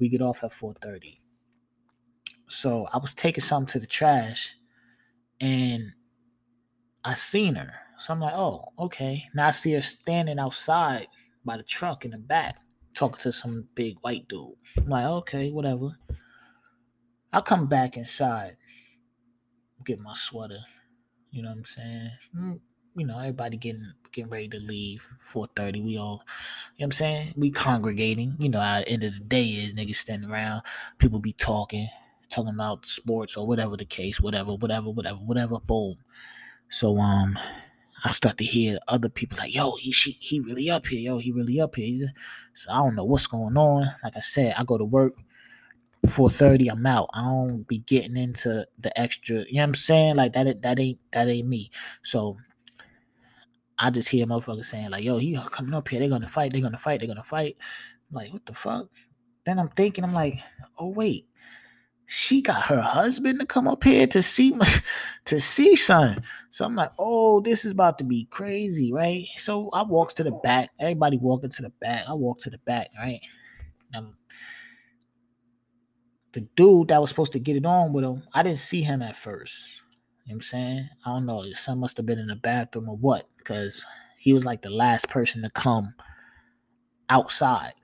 We 0.00 0.08
get 0.08 0.22
off 0.22 0.42
at 0.42 0.52
430. 0.52 1.20
So 2.46 2.86
I 2.92 2.98
was 2.98 3.14
taking 3.14 3.42
something 3.42 3.72
to 3.72 3.78
the 3.78 3.86
trash 3.86 4.56
and 5.40 5.92
I 7.04 7.14
seen 7.14 7.54
her. 7.56 7.72
So 7.98 8.12
I'm 8.12 8.20
like, 8.20 8.34
oh, 8.34 8.64
okay. 8.78 9.24
Now 9.34 9.48
I 9.48 9.50
see 9.50 9.72
her 9.72 9.82
standing 9.82 10.38
outside 10.38 11.08
by 11.44 11.56
the 11.56 11.62
truck 11.62 12.04
in 12.04 12.10
the 12.10 12.18
back 12.18 12.56
talking 12.94 13.18
to 13.18 13.32
some 13.32 13.68
big 13.74 13.96
white 14.00 14.28
dude. 14.28 14.54
I'm 14.78 14.86
like, 14.86 15.06
okay, 15.06 15.50
whatever. 15.50 15.88
I'll 17.32 17.42
come 17.42 17.66
back 17.66 17.96
inside, 17.96 18.56
get 19.84 19.98
my 19.98 20.12
sweater. 20.14 20.60
You 21.30 21.42
know 21.42 21.48
what 21.48 21.58
I'm 21.58 21.64
saying? 21.64 22.10
Mm, 22.36 22.60
you 22.96 23.06
know, 23.06 23.18
everybody 23.18 23.56
getting 23.56 23.92
getting 24.12 24.30
ready 24.30 24.48
to 24.48 24.60
leave. 24.60 25.08
4:30. 25.20 25.84
We 25.84 25.98
all, 25.98 26.22
you 26.76 26.84
know 26.84 26.84
what 26.84 26.84
I'm 26.84 26.90
saying? 26.92 27.34
We 27.36 27.50
congregating. 27.50 28.36
You 28.38 28.50
know, 28.50 28.60
at 28.60 28.86
the 28.86 28.92
end 28.92 29.02
of 29.02 29.14
the 29.14 29.20
day 29.20 29.44
is 29.44 29.74
niggas 29.74 29.96
standing 29.96 30.30
around, 30.30 30.62
people 30.98 31.18
be 31.18 31.32
talking, 31.32 31.88
talking 32.30 32.54
about 32.54 32.86
sports 32.86 33.36
or 33.36 33.46
whatever 33.46 33.76
the 33.76 33.84
case, 33.84 34.20
whatever, 34.20 34.54
whatever, 34.54 34.90
whatever, 34.90 35.18
whatever. 35.18 35.58
Boom. 35.60 35.96
So 36.70 36.96
um, 36.96 37.38
I 38.04 38.10
start 38.10 38.38
to 38.38 38.44
hear 38.44 38.78
other 38.88 39.08
people 39.08 39.38
like, 39.38 39.54
"Yo, 39.54 39.76
he 39.76 39.92
she, 39.92 40.12
he 40.12 40.40
really 40.40 40.70
up 40.70 40.86
here. 40.86 41.00
Yo, 41.00 41.18
he 41.18 41.32
really 41.32 41.60
up 41.60 41.76
here." 41.76 42.08
So 42.54 42.72
I 42.72 42.76
don't 42.76 42.94
know 42.94 43.04
what's 43.04 43.26
going 43.26 43.56
on. 43.56 43.86
Like 44.02 44.16
I 44.16 44.20
said, 44.20 44.54
I 44.56 44.64
go 44.64 44.78
to 44.78 44.84
work. 44.84 45.14
4:30, 46.06 46.70
I'm 46.70 46.86
out. 46.86 47.08
I 47.14 47.22
don't 47.22 47.66
be 47.66 47.78
getting 47.78 48.16
into 48.16 48.66
the 48.78 48.98
extra. 49.00 49.36
You 49.36 49.54
know 49.54 49.60
what 49.60 49.68
I'm 49.68 49.74
saying? 49.74 50.16
Like 50.16 50.32
that. 50.34 50.62
That 50.62 50.78
ain't 50.78 50.98
that 51.12 51.28
ain't 51.28 51.48
me. 51.48 51.70
So 52.02 52.36
I 53.78 53.90
just 53.90 54.08
hear 54.08 54.26
motherfuckers 54.26 54.66
saying 54.66 54.90
like, 54.90 55.04
"Yo, 55.04 55.18
he 55.18 55.38
coming 55.50 55.74
up 55.74 55.88
here. 55.88 56.00
They're 56.00 56.08
gonna 56.08 56.26
fight. 56.26 56.52
They're 56.52 56.62
gonna 56.62 56.78
fight. 56.78 57.00
They're 57.00 57.08
gonna 57.08 57.22
fight." 57.22 57.56
I'm 58.10 58.16
like, 58.16 58.32
what 58.32 58.46
the 58.46 58.54
fuck? 58.54 58.88
Then 59.44 59.58
I'm 59.58 59.68
thinking, 59.68 60.04
I'm 60.04 60.14
like, 60.14 60.34
oh 60.78 60.88
wait, 60.88 61.26
she 62.06 62.42
got 62.42 62.66
her 62.66 62.80
husband 62.80 63.40
to 63.40 63.46
come 63.46 63.66
up 63.66 63.82
here 63.82 64.06
to 64.06 64.22
see 64.22 64.52
my, 64.52 64.68
to 65.24 65.40
see 65.40 65.76
son. 65.76 66.18
So 66.50 66.64
I'm 66.64 66.74
like, 66.74 66.92
oh, 66.98 67.40
this 67.40 67.64
is 67.64 67.72
about 67.72 67.98
to 67.98 68.04
be 68.04 68.26
crazy, 68.30 68.92
right? 68.92 69.24
So 69.36 69.70
I 69.72 69.82
walks 69.82 70.14
to 70.14 70.24
the 70.24 70.32
back. 70.32 70.70
Everybody 70.78 71.18
walking 71.18 71.50
to 71.50 71.62
the 71.62 71.72
back. 71.80 72.04
I 72.08 72.14
walk 72.14 72.40
to 72.40 72.50
the 72.50 72.58
back, 72.58 72.88
right? 72.98 73.20
Um, 73.94 74.14
the 76.32 76.42
dude 76.56 76.88
that 76.88 77.00
was 77.00 77.10
supposed 77.10 77.32
to 77.32 77.38
get 77.38 77.56
it 77.56 77.64
on 77.64 77.92
with 77.92 78.04
him, 78.04 78.22
I 78.34 78.42
didn't 78.42 78.58
see 78.58 78.82
him 78.82 79.02
at 79.02 79.16
first. 79.16 79.82
You 80.24 80.32
know 80.32 80.34
what 80.34 80.34
I'm 80.34 80.40
saying? 80.40 80.88
I 81.06 81.10
don't 81.10 81.26
know. 81.26 81.42
His 81.42 81.60
son 81.60 81.78
must 81.78 81.96
have 81.96 82.06
been 82.06 82.18
in 82.18 82.26
the 82.26 82.36
bathroom 82.36 82.88
or 82.88 82.96
what, 82.96 83.28
because 83.38 83.84
he 84.18 84.32
was 84.32 84.44
like 84.44 84.62
the 84.62 84.70
last 84.70 85.08
person 85.08 85.42
to 85.42 85.50
come 85.50 85.94
outside. 87.08 87.74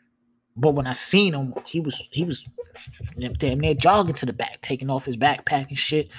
But 0.56 0.74
when 0.74 0.86
I 0.86 0.92
seen 0.92 1.34
him, 1.34 1.54
he 1.66 1.80
was 1.80 2.08
he 2.10 2.24
was 2.24 2.48
damn 3.38 3.60
near 3.60 3.74
jogging 3.74 4.14
to 4.14 4.26
the 4.26 4.32
back, 4.32 4.60
taking 4.60 4.90
off 4.90 5.04
his 5.04 5.16
backpack 5.16 5.68
and 5.68 5.78
shit. 5.78 6.10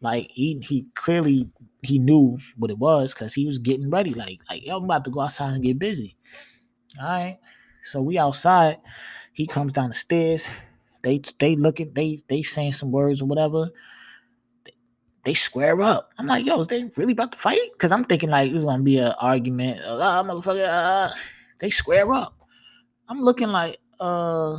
Like 0.00 0.28
he 0.30 0.60
he 0.62 0.86
clearly 0.94 1.48
he 1.82 1.98
knew 1.98 2.38
what 2.56 2.70
it 2.70 2.78
was 2.78 3.14
because 3.14 3.34
he 3.34 3.46
was 3.46 3.58
getting 3.58 3.90
ready. 3.90 4.14
Like 4.14 4.40
like 4.48 4.64
I'm 4.70 4.84
about 4.84 5.04
to 5.04 5.10
go 5.10 5.20
outside 5.20 5.54
and 5.54 5.62
get 5.62 5.78
busy. 5.78 6.16
All 7.00 7.08
right. 7.08 7.38
So 7.82 8.02
we 8.02 8.18
outside. 8.18 8.78
He 9.32 9.46
comes 9.46 9.72
down 9.72 9.88
the 9.88 9.94
stairs. 9.94 10.50
They 11.02 11.20
they 11.38 11.56
looking 11.56 11.92
they 11.94 12.18
they 12.28 12.42
saying 12.42 12.72
some 12.72 12.92
words 12.92 13.22
or 13.22 13.26
whatever. 13.26 13.70
They, 15.22 15.34
square 15.34 15.82
up. 15.82 16.12
I'm 16.18 16.26
like, 16.26 16.46
yo, 16.46 16.58
is 16.60 16.68
they 16.68 16.88
really 16.96 17.12
about 17.12 17.32
to 17.32 17.38
fight? 17.38 17.58
Because 17.74 17.92
I'm 17.92 18.04
thinking 18.04 18.30
like 18.30 18.50
it 18.50 18.54
was 18.54 18.64
gonna 18.64 18.82
be 18.82 18.98
an 18.98 19.12
argument. 19.20 19.78
Ah, 19.86 20.22
motherfucker. 20.24 20.66
Uh, 20.66 21.12
they 21.58 21.68
square 21.68 22.10
up. 22.14 22.39
I'm 23.10 23.20
looking 23.20 23.48
like, 23.48 23.78
uh. 23.98 24.58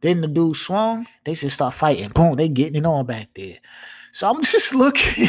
Then 0.00 0.22
the 0.22 0.28
dude 0.28 0.56
swung. 0.56 1.06
They 1.24 1.34
just 1.34 1.56
start 1.56 1.74
fighting. 1.74 2.08
Boom, 2.08 2.34
they 2.36 2.48
getting 2.48 2.76
it 2.76 2.86
on 2.86 3.04
back 3.04 3.28
there. 3.34 3.58
So 4.12 4.30
I'm 4.30 4.42
just 4.42 4.74
looking. 4.74 5.28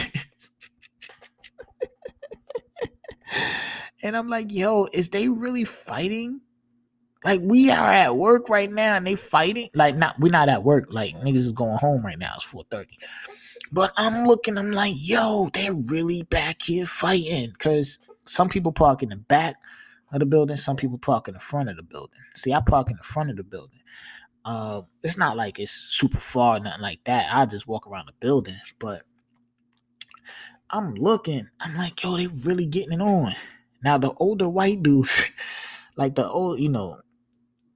and 4.02 4.16
I'm 4.16 4.30
like, 4.30 4.52
yo, 4.52 4.88
is 4.94 5.10
they 5.10 5.28
really 5.28 5.66
fighting? 5.66 6.42
Like 7.24 7.42
we 7.44 7.70
are 7.70 7.92
at 7.92 8.16
work 8.18 8.50
right 8.50 8.72
now 8.72 8.96
and 8.96 9.06
they 9.06 9.16
fighting. 9.16 9.70
Like 9.76 9.96
not 9.96 10.20
we're 10.20 10.32
not 10.32 10.50
at 10.50 10.64
work. 10.64 10.88
Like 10.90 11.16
niggas 11.18 11.36
is 11.36 11.52
going 11.52 11.78
home 11.78 12.04
right 12.04 12.18
now. 12.18 12.32
It's 12.36 12.52
4:30. 12.52 12.88
But 13.72 13.94
I'm 13.96 14.26
looking, 14.26 14.58
I'm 14.58 14.72
like, 14.72 14.96
yo, 14.98 15.50
they're 15.54 15.74
really 15.74 16.24
back 16.24 16.62
here 16.64 16.86
fighting. 16.86 17.54
Cause 17.60 18.00
some 18.26 18.50
people 18.50 18.72
park 18.72 19.04
in 19.04 19.10
the 19.10 19.16
back 19.18 19.58
of 20.14 20.20
the 20.20 20.26
building, 20.26 20.58
some 20.58 20.76
people 20.76 20.98
park 20.98 21.28
in 21.28 21.34
the 21.34 21.40
front 21.40 21.70
of 21.70 21.78
the 21.78 21.84
building. 21.84 22.20
See, 22.36 22.54
I 22.54 22.62
park 22.62 22.90
in 22.90 22.98
the 22.98 23.04
front 23.04 23.30
of 23.30 23.38
the 23.38 23.44
building. 23.44 23.80
Uh, 24.44 24.82
it's 25.04 25.18
not 25.18 25.38
like 25.38 25.60
it's 25.60 25.72
super 25.72 26.20
far, 26.20 26.60
nothing 26.60 26.82
like 26.82 27.04
that. 27.06 27.34
I 27.34 27.46
just 27.46 27.68
walk 27.68 27.88
around 27.88 28.08
the 28.08 28.14
building, 28.20 28.58
but 28.80 29.04
I'm 30.70 30.96
looking. 30.96 31.48
I'm 31.60 31.76
like, 31.76 32.02
yo, 32.04 32.18
they 32.18 32.28
really 32.46 32.66
getting 32.66 32.94
it 32.94 33.02
on. 33.02 33.34
Now 33.84 33.98
the 33.98 34.12
older 34.18 34.50
white 34.50 34.82
dudes, 34.82 35.24
like 35.96 36.16
the 36.16 36.28
old, 36.28 36.60
you 36.60 36.70
know, 36.70 37.00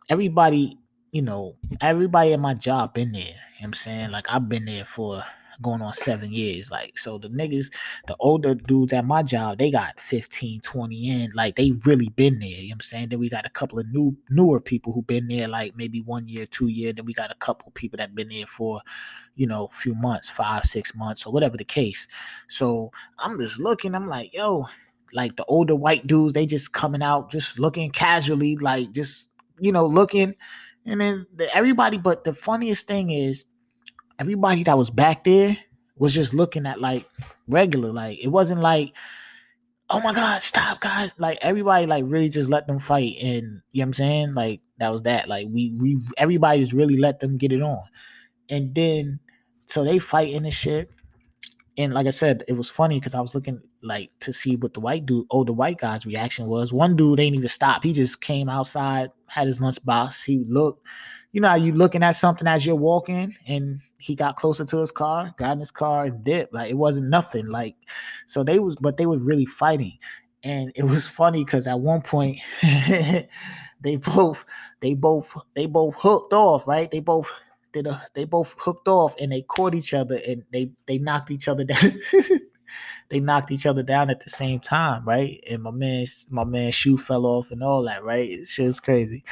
everybody, 0.09 0.79
you 1.11 1.21
know, 1.21 1.55
everybody 1.81 2.33
at 2.33 2.39
my 2.39 2.53
job 2.53 2.93
been 2.93 3.11
there. 3.11 3.21
You 3.21 3.61
know 3.61 3.67
I'm 3.67 3.73
saying? 3.73 4.11
Like 4.11 4.25
I've 4.29 4.49
been 4.49 4.65
there 4.65 4.85
for 4.85 5.23
going 5.61 5.81
on 5.81 5.93
seven 5.93 6.31
years. 6.31 6.71
Like, 6.71 6.97
so 6.97 7.17
the 7.17 7.29
niggas, 7.29 7.71
the 8.07 8.15
older 8.19 8.55
dudes 8.55 8.93
at 8.93 9.05
my 9.05 9.23
job, 9.23 9.57
they 9.57 9.71
got 9.71 9.99
15, 9.99 10.61
20 10.61 11.09
in. 11.09 11.31
Like, 11.33 11.55
they 11.55 11.71
really 11.85 12.09
been 12.09 12.39
there. 12.39 12.49
You 12.49 12.55
know 12.55 12.63
what 12.67 12.75
I'm 12.75 12.81
saying? 12.81 13.09
Then 13.09 13.19
we 13.19 13.29
got 13.29 13.45
a 13.45 13.49
couple 13.51 13.79
of 13.79 13.87
new, 13.91 14.17
newer 14.29 14.59
people 14.59 14.93
who 14.93 15.01
been 15.01 15.27
there 15.27 15.47
like 15.47 15.75
maybe 15.75 16.01
one 16.01 16.27
year, 16.27 16.45
two 16.45 16.67
year. 16.67 16.93
Then 16.93 17.05
we 17.05 17.13
got 17.13 17.31
a 17.31 17.35
couple 17.35 17.71
people 17.71 17.97
that 17.97 18.15
been 18.15 18.29
there 18.29 18.47
for, 18.47 18.81
you 19.35 19.47
know, 19.47 19.65
a 19.65 19.75
few 19.75 19.95
months, 19.95 20.29
five, 20.29 20.63
six 20.63 20.95
months, 20.95 21.25
or 21.25 21.33
whatever 21.33 21.57
the 21.57 21.63
case. 21.63 22.07
So 22.47 22.91
I'm 23.19 23.39
just 23.39 23.59
looking, 23.59 23.95
I'm 23.95 24.07
like, 24.07 24.33
yo, 24.33 24.65
like 25.13 25.35
the 25.35 25.45
older 25.45 25.75
white 25.75 26.05
dudes, 26.07 26.33
they 26.33 26.45
just 26.45 26.73
coming 26.73 27.01
out, 27.01 27.31
just 27.31 27.59
looking 27.59 27.91
casually, 27.91 28.57
like 28.57 28.91
just, 28.91 29.29
you 29.59 29.71
know, 29.71 29.85
looking. 29.85 30.35
And 30.85 31.01
then 31.01 31.25
the, 31.35 31.53
everybody, 31.55 31.97
but 31.97 32.23
the 32.23 32.33
funniest 32.33 32.87
thing 32.87 33.11
is, 33.11 33.45
everybody 34.19 34.63
that 34.63 34.77
was 34.77 34.89
back 34.89 35.23
there 35.23 35.55
was 35.97 36.13
just 36.13 36.33
looking 36.33 36.65
at 36.65 36.81
like 36.81 37.05
regular. 37.47 37.91
Like 37.91 38.23
it 38.23 38.29
wasn't 38.29 38.61
like, 38.61 38.95
oh 39.89 40.01
my 40.01 40.13
god, 40.13 40.41
stop 40.41 40.81
guys. 40.81 41.13
Like 41.17 41.37
everybody 41.41 41.85
like 41.85 42.03
really 42.07 42.29
just 42.29 42.49
let 42.49 42.67
them 42.67 42.79
fight 42.79 43.15
and 43.21 43.61
you 43.71 43.81
know 43.81 43.83
what 43.83 43.83
I'm 43.83 43.93
saying? 43.93 44.33
Like 44.33 44.61
that 44.79 44.89
was 44.89 45.03
that. 45.03 45.27
Like 45.27 45.47
we 45.49 45.73
we 45.79 45.99
everybody's 46.17 46.73
really 46.73 46.97
let 46.97 47.19
them 47.19 47.37
get 47.37 47.53
it 47.53 47.61
on. 47.61 47.81
And 48.49 48.73
then 48.75 49.19
so 49.67 49.83
they 49.83 49.99
fighting 49.99 50.43
and 50.43 50.53
shit. 50.53 50.89
And 51.77 51.93
like 51.93 52.07
I 52.07 52.11
said, 52.11 52.43
it 52.47 52.53
was 52.53 52.69
funny 52.69 52.99
because 52.99 53.15
I 53.15 53.19
was 53.19 53.35
looking 53.35 53.59
like 53.81 54.09
to 54.21 54.31
see 54.31 54.55
what 54.55 54.73
the 54.73 54.79
white 54.79 55.05
dude, 55.05 55.25
oh, 55.29 55.43
the 55.43 55.51
white 55.51 55.77
guy's 55.77 56.05
reaction 56.05 56.47
was. 56.47 56.71
One 56.71 56.95
dude 56.95 57.19
ain't 57.19 57.35
even 57.35 57.49
stop. 57.49 57.83
He 57.83 57.91
just 57.91 58.21
came 58.21 58.47
outside, 58.47 59.11
had 59.27 59.47
his 59.47 59.59
lunch 59.59 59.83
box. 59.83 60.23
He 60.23 60.45
looked, 60.47 60.85
you 61.33 61.41
know, 61.41 61.53
you 61.55 61.73
looking 61.73 62.01
at 62.01 62.11
something 62.11 62.47
as 62.47 62.65
you're 62.65 62.77
walking, 62.77 63.35
and 63.45 63.81
he 63.97 64.15
got 64.15 64.35
closer 64.35 64.65
to 64.65 64.77
his 64.77 64.91
car, 64.91 65.33
got 65.37 65.53
in 65.53 65.59
his 65.59 65.71
car 65.71 66.05
and 66.05 66.23
dipped. 66.23 66.53
Like 66.53 66.69
it 66.69 66.75
wasn't 66.75 67.09
nothing. 67.09 67.47
Like 67.47 67.75
so 68.27 68.43
they 68.43 68.59
was, 68.59 68.75
but 68.75 68.97
they 68.97 69.05
was 69.05 69.25
really 69.25 69.45
fighting, 69.45 69.97
and 70.43 70.71
it 70.75 70.83
was 70.83 71.07
funny 71.07 71.43
because 71.43 71.67
at 71.67 71.79
one 71.79 72.01
point 72.01 72.37
they 72.61 73.97
both, 73.97 74.45
they 74.81 74.93
both, 74.93 75.35
they 75.55 75.65
both 75.65 75.95
hooked 75.95 76.33
off. 76.33 76.67
Right? 76.67 76.89
They 76.89 76.99
both 76.99 77.31
did 77.71 77.87
a, 77.87 78.01
they 78.13 78.25
both 78.25 78.55
hooked 78.57 78.87
off 78.87 79.15
and 79.19 79.31
they 79.31 79.41
caught 79.41 79.75
each 79.75 79.93
other 79.93 80.19
and 80.27 80.43
they 80.51 80.71
they 80.87 80.97
knocked 80.97 81.31
each 81.31 81.47
other 81.47 81.63
down. 81.65 81.99
they 83.09 83.19
knocked 83.19 83.51
each 83.51 83.65
other 83.65 83.83
down 83.83 84.09
at 84.09 84.21
the 84.21 84.29
same 84.29 84.59
time, 84.59 85.05
right? 85.05 85.43
And 85.49 85.63
my 85.63 85.71
man, 85.71 86.05
my 86.29 86.43
man 86.43 86.71
shoe 86.71 86.97
fell 86.97 87.25
off 87.25 87.51
and 87.51 87.63
all 87.63 87.83
that, 87.83 88.03
right? 88.03 88.27
It's 88.29 88.55
just 88.55 88.83
crazy. 88.83 89.23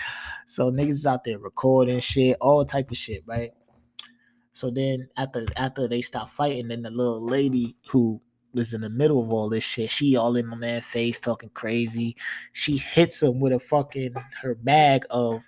So 0.46 0.72
niggas 0.72 1.06
out 1.06 1.24
there 1.24 1.40
recording 1.40 2.00
shit, 2.00 2.38
all 2.40 2.64
type 2.66 2.92
of 2.92 2.98
shit, 2.98 3.24
right? 3.26 3.52
So 4.54 4.70
then 4.70 5.10
after 5.18 5.46
after 5.58 5.88
they 5.88 6.02
stop 6.02 6.30
fighting, 6.30 6.70
then 6.70 6.84
the 6.84 6.92
little 6.92 7.26
lady 7.26 7.76
who 7.90 8.22
was 8.54 8.74
in 8.74 8.82
the 8.82 8.90
middle 8.90 9.24
of 9.24 9.32
all 9.32 9.50
this 9.50 9.64
shit, 9.64 9.90
she 9.90 10.16
all 10.16 10.36
in 10.36 10.46
my 10.46 10.56
man's 10.56 10.86
face 10.86 11.20
talking 11.20 11.50
crazy. 11.50 12.16
She 12.54 12.78
hits 12.78 13.22
him 13.22 13.40
with 13.40 13.54
a 13.54 13.60
fucking 13.60 14.14
her 14.42 14.56
bag 14.56 15.06
of 15.10 15.44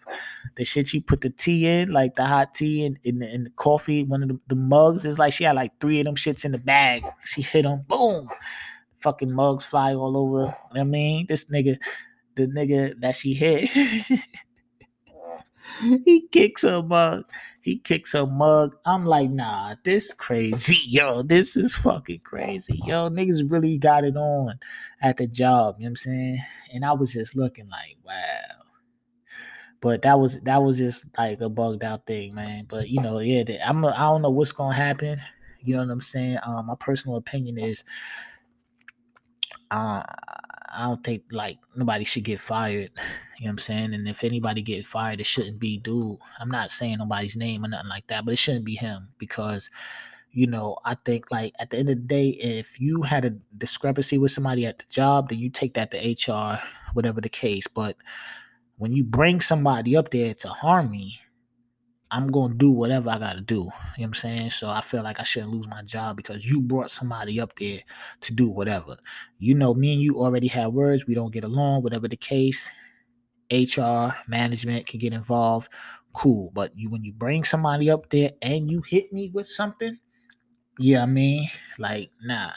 the 0.58 0.66
shit 0.66 0.88
she 0.88 1.00
put 1.00 1.22
the 1.22 1.30
tea 1.30 1.68
in, 1.68 1.92
like 1.92 2.16
the 2.16 2.26
hot 2.26 2.56
tea 2.56 2.86
and 2.86 3.00
in, 3.04 3.22
in, 3.22 3.30
in, 3.30 3.44
the 3.46 3.50
coffee, 3.52 4.04
one 4.04 4.24
of 4.24 4.30
the, 4.30 4.40
the 4.48 4.56
mugs. 4.56 5.06
It's 5.06 5.20
like 5.20 5.34
she 5.34 5.44
had 5.44 5.56
like 5.56 5.80
three 5.80 6.00
of 6.00 6.06
them 6.06 6.16
shits 6.16 6.46
in 6.46 6.52
the 6.52 6.58
bag. 6.58 7.04
She 7.24 7.42
hit 7.42 7.66
him, 7.66 7.84
boom. 7.88 8.30
Fucking 8.98 9.32
mugs 9.32 9.66
fly 9.66 9.94
all 9.94 10.18
over. 10.18 10.40
You 10.40 10.46
know 10.46 10.56
what 10.72 10.82
I 10.82 10.84
mean, 10.84 11.28
this 11.28 11.46
nigga, 11.46 11.78
the 12.36 12.48
nigga 12.48 13.00
that 13.02 13.16
she 13.16 13.36
hit. 13.36 13.70
he 16.06 16.28
kicks 16.32 16.64
a 16.64 16.82
mug. 16.82 17.26
He 17.66 17.80
kicks 17.80 18.14
a 18.14 18.28
mug. 18.28 18.76
I'm 18.86 19.08
like, 19.08 19.32
nah, 19.32 19.74
this 19.84 20.14
crazy, 20.14 20.78
yo. 20.88 21.24
This 21.24 21.58
is 21.58 21.76
fucking 21.76 22.20
crazy, 22.20 22.80
yo. 22.86 23.10
Niggas 23.10 23.50
really 23.50 23.80
got 23.80 24.04
it 24.04 24.16
on 24.16 24.60
at 25.02 25.18
the 25.18 25.26
job. 25.26 25.78
You 25.80 25.86
know 25.86 25.88
what 25.88 25.90
I'm 25.90 25.96
saying? 25.96 26.38
And 26.72 26.86
I 26.86 26.94
was 26.94 27.12
just 27.12 27.36
looking 27.36 27.68
like, 27.68 27.98
wow. 28.06 28.66
But 29.82 30.04
that 30.04 30.20
was 30.20 30.40
that 30.42 30.62
was 30.62 30.78
just 30.78 31.08
like 31.18 31.42
a 31.42 31.50
bugged 31.50 31.84
out 31.84 32.06
thing, 32.06 32.36
man. 32.36 32.68
But 32.70 32.90
you 32.90 33.02
know, 33.02 33.18
yeah, 33.18 33.44
I'm 33.68 33.84
I 33.84 33.98
don't 33.98 34.22
know 34.22 34.30
what's 34.30 34.52
gonna 34.52 34.76
happen. 34.76 35.18
You 35.60 35.74
know 35.74 35.82
what 35.82 35.90
I'm 35.90 36.02
saying? 36.02 36.38
Um, 36.44 36.68
my 36.68 36.76
personal 36.80 37.18
opinion 37.18 37.58
is, 37.58 37.84
uh, 39.72 40.04
I 40.76 40.84
don't 40.84 41.04
think 41.04 41.24
like 41.32 41.58
nobody 41.76 42.04
should 42.04 42.24
get 42.24 42.40
fired. 42.40 42.92
You 43.38 43.46
know 43.46 43.48
what 43.48 43.52
I'm 43.52 43.58
saying? 43.60 43.94
And 43.94 44.08
if 44.08 44.24
anybody 44.24 44.62
get 44.62 44.86
fired, 44.86 45.20
it 45.20 45.26
shouldn't 45.26 45.60
be 45.60 45.78
dude. 45.78 46.18
I'm 46.40 46.50
not 46.50 46.72
saying 46.72 46.98
nobody's 47.00 47.36
name 47.36 47.66
or 47.66 47.68
nothing 47.68 47.90
like 47.90 48.08
that, 48.08 48.26
but 48.26 48.34
it 48.34 48.38
shouldn't 48.38 48.66
be 48.66 48.76
him 48.76 49.10
because 49.18 49.70
you 50.36 50.48
know, 50.48 50.78
I 50.84 50.96
think 51.06 51.32
like 51.32 51.54
at 51.60 51.70
the 51.70 51.78
end 51.78 51.90
of 51.90 51.96
the 51.96 52.02
day, 52.02 52.28
if 52.42 52.80
you 52.80 53.02
had 53.02 53.24
a 53.24 53.30
discrepancy 53.58 54.18
with 54.18 54.32
somebody 54.32 54.66
at 54.66 54.80
the 54.80 54.86
job, 54.90 55.30
then 55.30 55.40
you 55.40 55.50
take 55.50 55.74
that 55.76 55.92
to 55.92 55.98
HR, 55.98 56.60
whatever 56.94 57.22
the 57.22 57.30
case. 57.30 57.68
But 57.68 57.96
when 58.76 58.92
you 58.92 59.06
bring 59.06 59.40
somebody 59.40 59.96
up 59.96 60.12
there 60.12 60.34
to 60.34 60.50
harm 60.50 60.92
me, 60.92 61.22
I'm 62.16 62.28
going 62.28 62.54
to 62.54 62.58
do 62.58 62.72
whatever 62.72 63.10
I 63.10 63.20
got 63.20 63.34
to 63.34 63.42
do. 63.42 63.56
You 63.56 63.62
know 63.64 63.72
what 63.98 64.06
I'm 64.06 64.14
saying? 64.14 64.50
So 64.52 64.70
I 64.70 64.80
feel 64.80 65.04
like 65.04 65.20
I 65.20 65.24
shouldn't 65.24 65.52
lose 65.52 65.68
my 65.68 65.82
job 65.82 66.16
because 66.16 66.50
you 66.50 66.62
brought 66.62 66.90
somebody 66.90 67.42
up 67.42 67.58
there 67.58 67.80
to 68.22 68.34
do 68.34 68.50
whatever. 68.50 68.96
You 69.38 69.54
know, 69.54 69.74
me 69.74 69.92
and 69.92 70.02
you 70.02 70.16
already 70.22 70.48
have 70.48 70.72
words. 70.72 71.06
We 71.06 71.14
don't 71.14 71.34
get 71.34 71.44
along, 71.44 71.84
whatever 71.84 72.08
the 72.08 72.16
case. 72.16 72.72
HR, 73.52 74.16
management 74.30 74.88
can 74.88 75.02
get 75.02 75.12
involved. 75.12 75.68
Cool. 76.14 76.52
But 76.54 76.72
you 76.74 76.90
when 76.90 77.04
you 77.04 77.12
bring 77.12 77.44
somebody 77.44 77.90
up 77.90 78.10
there 78.10 78.32
and 78.42 78.72
you 78.72 78.82
hit 78.88 79.12
me 79.12 79.30
with 79.34 79.50
something, 79.50 80.00
yeah, 80.80 81.04
I 81.04 81.08
mean, 81.08 81.50
like, 81.78 82.12
nah. 82.24 82.52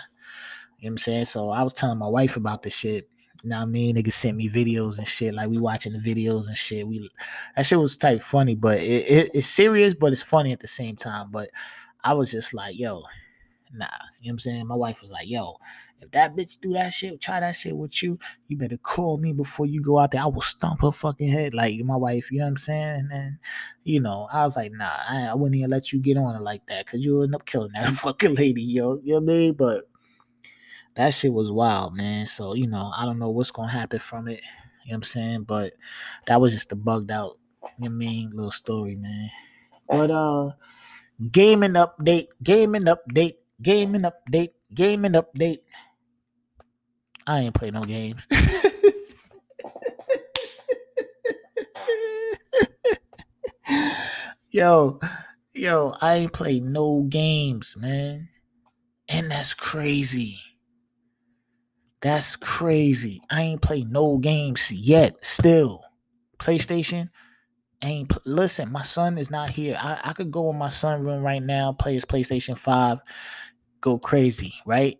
You 0.78 0.90
know 0.90 0.90
what 0.90 0.90
I'm 0.90 0.98
saying? 0.98 1.24
So 1.24 1.50
I 1.50 1.64
was 1.64 1.74
telling 1.74 1.98
my 1.98 2.06
wife 2.06 2.36
about 2.36 2.62
this 2.62 2.76
shit 2.76 3.10
you 3.42 3.50
know 3.50 3.56
what 3.56 3.62
I 3.62 3.66
mean? 3.66 3.96
Niggas 3.96 4.12
sent 4.12 4.36
me 4.36 4.48
videos 4.48 4.98
and 4.98 5.06
shit. 5.06 5.34
Like 5.34 5.48
we 5.48 5.58
watching 5.58 5.92
the 5.92 5.98
videos 5.98 6.48
and 6.48 6.56
shit. 6.56 6.86
We 6.86 7.08
that 7.56 7.66
shit 7.66 7.78
was 7.78 7.96
type 7.96 8.20
funny, 8.20 8.56
but 8.56 8.78
it, 8.78 9.10
it, 9.10 9.30
it's 9.34 9.46
serious, 9.46 9.94
but 9.94 10.12
it's 10.12 10.22
funny 10.22 10.52
at 10.52 10.60
the 10.60 10.68
same 10.68 10.96
time. 10.96 11.30
But 11.30 11.50
I 12.02 12.14
was 12.14 12.30
just 12.30 12.52
like, 12.52 12.78
yo, 12.78 13.04
nah. 13.72 13.86
You 14.20 14.28
know 14.28 14.30
what 14.30 14.32
I'm 14.32 14.38
saying? 14.40 14.66
My 14.66 14.74
wife 14.74 15.00
was 15.00 15.10
like, 15.10 15.28
yo, 15.28 15.56
if 16.00 16.10
that 16.12 16.36
bitch 16.36 16.60
do 16.60 16.72
that 16.72 16.92
shit, 16.92 17.20
try 17.20 17.38
that 17.38 17.52
shit 17.52 17.76
with 17.76 18.02
you, 18.02 18.18
you 18.48 18.56
better 18.56 18.76
call 18.76 19.18
me 19.18 19.32
before 19.32 19.66
you 19.66 19.80
go 19.80 19.98
out 19.98 20.10
there. 20.10 20.22
I 20.22 20.26
will 20.26 20.40
stomp 20.40 20.82
her 20.82 20.90
fucking 20.90 21.28
head. 21.28 21.54
Like 21.54 21.78
my 21.84 21.96
wife, 21.96 22.30
you 22.32 22.38
know 22.38 22.44
what 22.44 22.50
I'm 22.50 22.56
saying? 22.56 23.08
And 23.12 23.38
you 23.84 24.00
know, 24.00 24.28
I 24.32 24.42
was 24.42 24.56
like, 24.56 24.72
nah, 24.72 24.90
I, 25.08 25.26
I 25.26 25.34
wouldn't 25.34 25.56
even 25.56 25.70
let 25.70 25.92
you 25.92 26.00
get 26.00 26.16
on 26.16 26.34
it 26.34 26.42
like 26.42 26.66
that 26.66 26.86
because 26.86 27.04
you'll 27.04 27.22
end 27.22 27.36
up 27.36 27.46
killing 27.46 27.72
that 27.74 27.86
fucking 27.94 28.34
lady, 28.34 28.62
yo. 28.62 29.00
You 29.04 29.14
know 29.14 29.20
what 29.20 29.32
I 29.32 29.36
mean? 29.36 29.52
But 29.54 29.88
that 30.94 31.14
shit 31.14 31.32
was 31.32 31.52
wild, 31.52 31.96
man. 31.96 32.26
So, 32.26 32.54
you 32.54 32.66
know, 32.66 32.92
I 32.96 33.04
don't 33.04 33.18
know 33.18 33.30
what's 33.30 33.50
gonna 33.50 33.70
happen 33.70 33.98
from 33.98 34.28
it. 34.28 34.40
You 34.84 34.92
know 34.92 34.94
what 34.94 34.96
I'm 34.96 35.02
saying? 35.04 35.42
But 35.44 35.74
that 36.26 36.40
was 36.40 36.52
just 36.52 36.72
a 36.72 36.76
bugged 36.76 37.10
out, 37.10 37.38
you 37.78 37.88
know 37.88 37.94
mean, 37.94 38.30
little 38.30 38.50
story, 38.50 38.96
man. 38.96 39.30
But 39.88 40.10
uh 40.10 40.52
gaming 41.30 41.72
update, 41.72 42.28
gaming 42.42 42.84
update, 42.84 43.36
gaming 43.62 44.02
update, 44.02 44.50
gaming 44.74 45.12
update. 45.12 45.60
I 47.26 47.40
ain't 47.40 47.54
play 47.54 47.70
no 47.70 47.84
games. 47.84 48.26
yo, 54.50 54.98
yo, 55.52 55.94
I 56.00 56.14
ain't 56.14 56.32
play 56.32 56.60
no 56.60 57.02
games, 57.08 57.76
man. 57.76 58.30
And 59.08 59.30
that's 59.30 59.54
crazy. 59.54 60.38
That's 62.00 62.36
crazy. 62.36 63.20
I 63.30 63.42
ain't 63.42 63.62
played 63.62 63.90
no 63.90 64.18
games 64.18 64.70
yet. 64.70 65.24
Still, 65.24 65.82
PlayStation 66.38 67.08
ain't. 67.82 68.12
Listen, 68.24 68.70
my 68.70 68.82
son 68.82 69.18
is 69.18 69.30
not 69.30 69.50
here. 69.50 69.76
I, 69.80 70.00
I 70.04 70.12
could 70.12 70.30
go 70.30 70.50
in 70.50 70.56
my 70.56 70.68
son 70.68 71.02
room 71.04 71.22
right 71.22 71.42
now, 71.42 71.72
play 71.72 71.94
his 71.94 72.04
PlayStation 72.04 72.56
Five, 72.56 72.98
go 73.80 73.98
crazy, 73.98 74.52
right? 74.64 74.98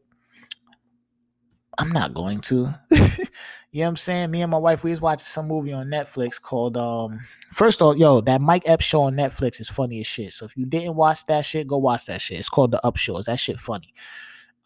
I'm 1.79 1.91
not 1.93 2.15
going 2.15 2.41
to. 2.41 2.75
you 2.91 2.99
know 2.99 3.85
what 3.85 3.87
I'm 3.87 3.97
saying? 3.97 4.33
Me 4.33 4.43
and 4.43 4.51
my 4.51 4.59
wife, 4.59 4.83
we 4.83 4.91
was 4.91 5.01
watching 5.01 5.27
some 5.27 5.47
movie 5.47 5.73
on 5.73 5.87
Netflix 5.87 6.43
called 6.43 6.77
um 6.77 7.21
first 7.53 7.81
off, 7.81 7.97
yo, 7.97 8.21
that 8.23 8.41
Mike 8.41 8.65
Epps 8.67 8.85
show 8.85 9.03
on 9.03 9.15
Netflix 9.15 9.61
is 9.61 9.69
funny 9.69 10.01
as 10.01 10.07
shit. 10.09 10.33
So 10.33 10.45
if 10.45 10.57
you 10.57 10.67
didn't 10.67 10.97
watch 10.97 11.25
that 11.27 11.45
shit, 11.45 11.69
go 11.69 11.77
watch 11.77 12.07
that 12.07 12.21
shit. 12.21 12.41
It's 12.41 12.49
called 12.49 12.73
The 12.73 12.81
Upshaws. 12.83 13.27
That 13.27 13.39
shit 13.39 13.61
funny 13.61 13.95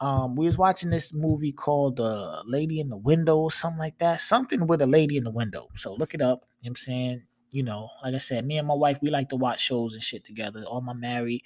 um, 0.02 0.35
we 0.35 0.47
was 0.47 0.59
watching 0.59 0.90
this 0.90 1.14
movie 1.14 1.52
called 1.52 2.00
uh, 2.00 2.42
Lady 2.44 2.80
in 2.80 2.88
the 2.88 2.97
Window 2.97 3.38
or 3.38 3.52
something 3.52 3.78
like 3.78 3.99
that. 3.99 4.21
Something 4.21 4.66
with 4.66 4.82
a 4.82 4.87
lady 4.87 5.16
in 5.16 5.23
the 5.23 5.30
window. 5.30 5.68
So 5.76 5.94
look 5.94 6.12
it 6.12 6.21
up. 6.21 6.44
You 6.61 6.68
know 6.68 6.73
I'm 6.73 6.76
saying? 6.76 7.23
You 7.52 7.62
know, 7.62 7.88
like 8.02 8.14
I 8.14 8.18
said, 8.18 8.44
me 8.44 8.59
and 8.59 8.66
my 8.66 8.75
wife, 8.75 8.99
we 9.00 9.11
like 9.11 9.28
to 9.28 9.37
watch 9.37 9.61
shows 9.61 9.94
and 9.94 10.02
shit 10.02 10.25
together. 10.25 10.64
All 10.64 10.80
my 10.80 10.94
married, 10.94 11.44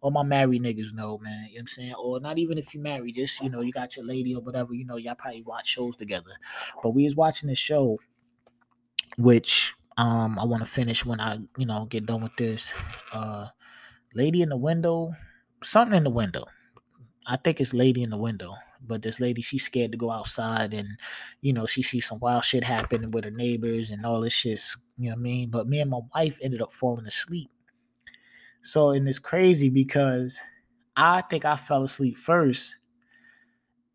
all 0.00 0.10
my 0.10 0.22
married 0.22 0.62
niggas 0.62 0.94
know, 0.94 1.18
man. 1.18 1.48
You 1.50 1.56
know 1.56 1.60
I'm 1.60 1.66
saying? 1.66 1.94
Or 1.94 2.18
not 2.20 2.38
even 2.38 2.56
if 2.56 2.72
you 2.72 2.80
married, 2.80 3.14
just 3.14 3.42
you 3.42 3.50
know, 3.50 3.60
you 3.60 3.72
got 3.72 3.94
your 3.94 4.06
lady 4.06 4.34
or 4.34 4.40
whatever, 4.40 4.72
you 4.72 4.86
know, 4.86 4.96
y'all 4.96 5.14
probably 5.16 5.42
watch 5.42 5.66
shows 5.66 5.96
together. 5.96 6.30
But 6.82 6.90
we 6.90 7.04
was 7.04 7.14
watching 7.16 7.48
this 7.50 7.58
show, 7.58 7.98
which 9.18 9.74
um 9.98 10.38
I 10.38 10.46
want 10.46 10.64
to 10.64 10.70
finish 10.70 11.04
when 11.04 11.20
I, 11.20 11.40
you 11.58 11.66
know, 11.66 11.84
get 11.84 12.06
done 12.06 12.22
with 12.22 12.36
this. 12.36 12.72
Uh 13.12 13.48
Lady 14.14 14.40
in 14.40 14.48
the 14.48 14.56
Window, 14.56 15.10
something 15.62 15.96
in 15.96 16.04
the 16.04 16.10
window 16.10 16.44
I 17.30 17.36
think 17.36 17.60
it's 17.60 17.74
lady 17.74 18.02
in 18.02 18.08
the 18.08 18.16
window, 18.16 18.54
but 18.86 19.02
this 19.02 19.20
lady 19.20 19.42
she's 19.42 19.64
scared 19.64 19.92
to 19.92 19.98
go 19.98 20.10
outside, 20.10 20.72
and 20.72 20.88
you 21.42 21.52
know 21.52 21.66
she 21.66 21.82
sees 21.82 22.06
some 22.06 22.18
wild 22.20 22.44
shit 22.44 22.64
happening 22.64 23.10
with 23.10 23.24
her 23.24 23.30
neighbors 23.30 23.90
and 23.90 24.04
all 24.06 24.22
this 24.22 24.32
shit. 24.32 24.60
You 24.96 25.10
know 25.10 25.16
what 25.16 25.20
I 25.20 25.22
mean? 25.22 25.50
But 25.50 25.68
me 25.68 25.80
and 25.80 25.90
my 25.90 26.00
wife 26.14 26.38
ended 26.42 26.62
up 26.62 26.72
falling 26.72 27.06
asleep. 27.06 27.50
So 28.62 28.90
and 28.90 29.06
it's 29.06 29.18
crazy 29.18 29.68
because 29.68 30.40
I 30.96 31.20
think 31.20 31.44
I 31.44 31.56
fell 31.56 31.84
asleep 31.84 32.16
first, 32.16 32.76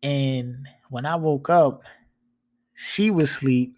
and 0.04 0.68
when 0.90 1.04
I 1.04 1.16
woke 1.16 1.50
up, 1.50 1.82
she 2.74 3.10
was 3.10 3.30
asleep, 3.30 3.74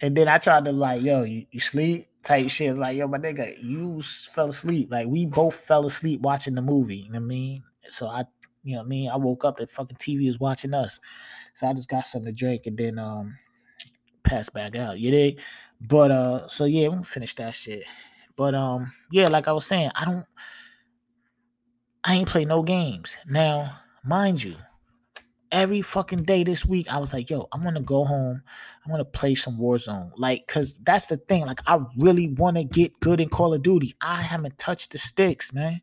and 0.00 0.16
then 0.16 0.26
I 0.26 0.38
tried 0.38 0.64
to 0.64 0.72
like, 0.72 1.02
yo, 1.02 1.22
you, 1.22 1.46
you 1.52 1.60
sleep? 1.60 2.08
type 2.26 2.50
shit. 2.50 2.76
Like, 2.76 2.96
yo, 2.96 3.06
my 3.06 3.18
nigga, 3.18 3.56
you 3.62 4.02
fell 4.02 4.48
asleep. 4.48 4.90
Like, 4.90 5.06
we 5.06 5.26
both 5.26 5.54
fell 5.54 5.86
asleep 5.86 6.20
watching 6.20 6.56
the 6.56 6.62
movie. 6.62 6.96
You 6.96 7.12
know 7.12 7.20
what 7.20 7.26
I 7.26 7.28
mean? 7.28 7.62
So 7.88 8.06
I, 8.08 8.24
you 8.62 8.74
know, 8.74 8.82
I 8.82 8.84
mean, 8.84 9.10
I 9.10 9.16
woke 9.16 9.44
up, 9.44 9.56
the 9.58 9.66
fucking 9.66 9.98
TV 9.98 10.26
was 10.26 10.40
watching 10.40 10.74
us. 10.74 11.00
So 11.54 11.66
I 11.66 11.72
just 11.72 11.88
got 11.88 12.06
something 12.06 12.32
to 12.32 12.38
drink 12.38 12.66
and 12.66 12.76
then 12.76 12.98
um 12.98 13.38
pass 14.22 14.48
back 14.48 14.76
out. 14.76 14.98
You 14.98 15.10
dig? 15.10 15.40
But 15.80 16.10
uh, 16.10 16.48
so 16.48 16.64
yeah, 16.64 16.88
we'll 16.88 17.02
finish 17.02 17.34
that 17.36 17.54
shit. 17.54 17.84
But 18.36 18.54
um, 18.54 18.92
yeah, 19.10 19.28
like 19.28 19.48
I 19.48 19.52
was 19.52 19.66
saying, 19.66 19.90
I 19.94 20.04
don't, 20.04 20.26
I 22.04 22.14
ain't 22.14 22.28
play 22.28 22.44
no 22.44 22.62
games. 22.62 23.16
Now, 23.26 23.78
mind 24.04 24.42
you, 24.42 24.54
every 25.50 25.82
fucking 25.82 26.24
day 26.24 26.44
this 26.44 26.64
week, 26.64 26.92
I 26.92 26.98
was 26.98 27.12
like, 27.12 27.30
yo, 27.30 27.48
I'm 27.52 27.62
gonna 27.62 27.80
go 27.80 28.04
home. 28.04 28.42
I'm 28.84 28.90
gonna 28.90 29.04
play 29.04 29.34
some 29.34 29.58
Warzone. 29.58 30.10
Like, 30.16 30.46
cause 30.46 30.76
that's 30.82 31.06
the 31.06 31.16
thing. 31.16 31.46
Like, 31.46 31.60
I 31.66 31.80
really 31.98 32.34
wanna 32.34 32.64
get 32.64 32.98
good 33.00 33.20
in 33.20 33.28
Call 33.28 33.54
of 33.54 33.62
Duty. 33.62 33.94
I 34.00 34.22
haven't 34.22 34.58
touched 34.58 34.92
the 34.92 34.98
sticks, 34.98 35.52
man. 35.52 35.80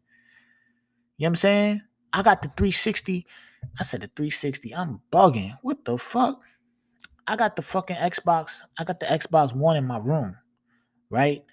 You 1.17 1.25
know 1.25 1.27
what 1.27 1.27
I'm 1.27 1.35
saying? 1.35 1.81
I 2.13 2.21
got 2.21 2.41
the 2.41 2.49
360. 2.49 3.25
I 3.79 3.83
said 3.83 4.01
the 4.01 4.07
360. 4.07 4.75
I'm 4.75 5.01
bugging. 5.11 5.57
What 5.61 5.83
the 5.83 5.97
fuck? 5.97 6.41
I 7.27 7.35
got 7.35 7.55
the 7.55 7.61
fucking 7.61 7.95
Xbox. 7.95 8.61
I 8.77 8.83
got 8.83 8.99
the 8.99 9.07
Xbox 9.07 9.55
One 9.55 9.77
in 9.77 9.85
my 9.85 9.97
room, 9.97 10.37
right? 11.09 11.43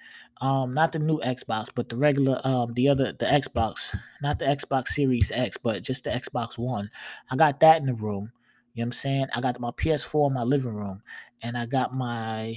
Um, 0.41 0.75
not 0.75 0.93
the 0.93 0.99
new 0.99 1.19
Xbox, 1.21 1.69
but 1.75 1.89
the 1.89 1.97
regular, 1.97 2.41
um, 2.45 2.73
the 2.75 2.89
other, 2.89 3.13
the 3.13 3.27
Xbox, 3.27 3.95
not 4.23 4.39
the 4.39 4.47
Xbox 4.47 4.89
Series 4.89 5.31
X, 5.31 5.57
but 5.63 5.83
just 5.83 6.05
the 6.05 6.11
Xbox 6.11 6.59
One. 6.59 6.91
I 7.31 7.37
got 7.37 7.61
that 7.61 7.81
in 7.81 7.87
the 7.87 7.95
room. 7.95 8.33
You 8.75 8.83
know 8.83 8.83
what 8.83 8.87
I'm 8.87 8.93
saying? 8.93 9.27
I 9.35 9.41
got 9.41 9.61
my 9.61 9.71
PS4 9.71 10.29
in 10.29 10.35
my 10.35 10.43
living 10.43 10.75
room, 10.75 11.03
and 11.43 11.57
I 11.57 11.67
got 11.67 11.95
my 11.95 12.57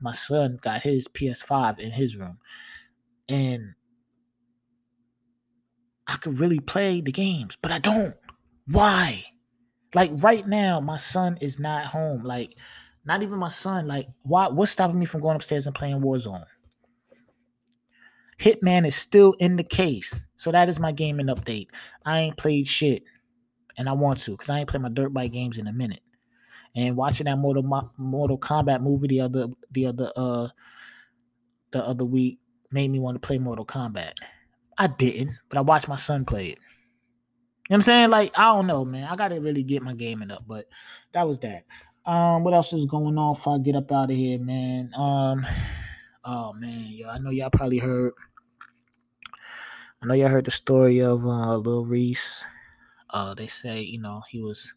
my 0.00 0.12
son 0.12 0.58
got 0.60 0.82
his 0.82 1.08
PS5 1.08 1.78
in 1.78 1.90
his 1.90 2.16
room, 2.16 2.38
and 3.28 3.74
I 6.12 6.16
could 6.16 6.38
really 6.38 6.60
play 6.60 7.00
the 7.00 7.10
games, 7.10 7.56
but 7.62 7.72
I 7.72 7.78
don't. 7.78 8.14
Why? 8.66 9.24
Like 9.94 10.10
right 10.16 10.46
now, 10.46 10.78
my 10.78 10.98
son 10.98 11.38
is 11.40 11.58
not 11.58 11.86
home. 11.86 12.22
Like, 12.22 12.54
not 13.06 13.22
even 13.22 13.38
my 13.38 13.48
son. 13.48 13.86
Like, 13.86 14.08
why? 14.22 14.48
What's 14.48 14.72
stopping 14.72 14.98
me 14.98 15.06
from 15.06 15.22
going 15.22 15.36
upstairs 15.36 15.66
and 15.66 15.74
playing 15.74 16.02
Warzone? 16.02 16.44
Hitman 18.38 18.86
is 18.86 18.94
still 18.94 19.32
in 19.38 19.56
the 19.56 19.64
case. 19.64 20.14
So 20.36 20.52
that 20.52 20.68
is 20.68 20.78
my 20.78 20.92
gaming 20.92 21.26
update. 21.26 21.68
I 22.04 22.20
ain't 22.20 22.36
played 22.36 22.66
shit. 22.66 23.04
And 23.78 23.88
I 23.88 23.92
want 23.92 24.18
to, 24.20 24.32
because 24.32 24.50
I 24.50 24.58
ain't 24.58 24.68
played 24.68 24.82
my 24.82 24.90
dirt 24.90 25.14
bike 25.14 25.32
games 25.32 25.56
in 25.56 25.66
a 25.66 25.72
minute. 25.72 26.02
And 26.76 26.94
watching 26.94 27.24
that 27.24 27.38
Mortal 27.38 27.62
Mortal 27.96 28.38
Kombat 28.38 28.82
movie 28.82 29.08
the 29.08 29.22
other 29.22 29.46
the 29.70 29.86
other 29.86 30.12
uh 30.14 30.48
the 31.70 31.82
other 31.86 32.04
week 32.04 32.38
made 32.70 32.90
me 32.90 32.98
want 32.98 33.14
to 33.14 33.26
play 33.26 33.38
Mortal 33.38 33.64
Kombat. 33.64 34.12
I 34.78 34.86
didn't, 34.86 35.36
but 35.48 35.58
I 35.58 35.60
watched 35.60 35.88
my 35.88 35.96
son 35.96 36.24
play 36.24 36.46
it. 36.46 36.58
You 37.68 37.74
know 37.74 37.76
what 37.76 37.76
I'm 37.76 37.82
saying? 37.82 38.10
Like, 38.10 38.38
I 38.38 38.54
don't 38.54 38.66
know, 38.66 38.84
man. 38.84 39.04
I 39.04 39.16
gotta 39.16 39.40
really 39.40 39.62
get 39.62 39.82
my 39.82 39.94
gaming 39.94 40.30
up, 40.30 40.44
but 40.46 40.66
that 41.12 41.26
was 41.26 41.38
that. 41.40 41.64
Um, 42.04 42.42
what 42.42 42.54
else 42.54 42.72
is 42.72 42.86
going 42.86 43.16
on 43.16 43.36
if 43.36 43.46
I 43.46 43.58
get 43.58 43.76
up 43.76 43.92
out 43.92 44.10
of 44.10 44.16
here, 44.16 44.38
man? 44.38 44.90
Um, 44.94 45.46
oh 46.24 46.52
man, 46.54 46.86
yo, 46.88 47.08
I 47.08 47.18
know 47.18 47.30
y'all 47.30 47.50
probably 47.50 47.78
heard. 47.78 48.12
I 50.02 50.06
know 50.06 50.14
y'all 50.14 50.28
heard 50.28 50.46
the 50.46 50.50
story 50.50 51.00
of 51.00 51.24
uh 51.24 51.56
Lil 51.56 51.84
Reese. 51.84 52.44
Uh, 53.10 53.34
they 53.34 53.46
say, 53.46 53.82
you 53.82 54.00
know, 54.00 54.20
he 54.28 54.42
was 54.42 54.74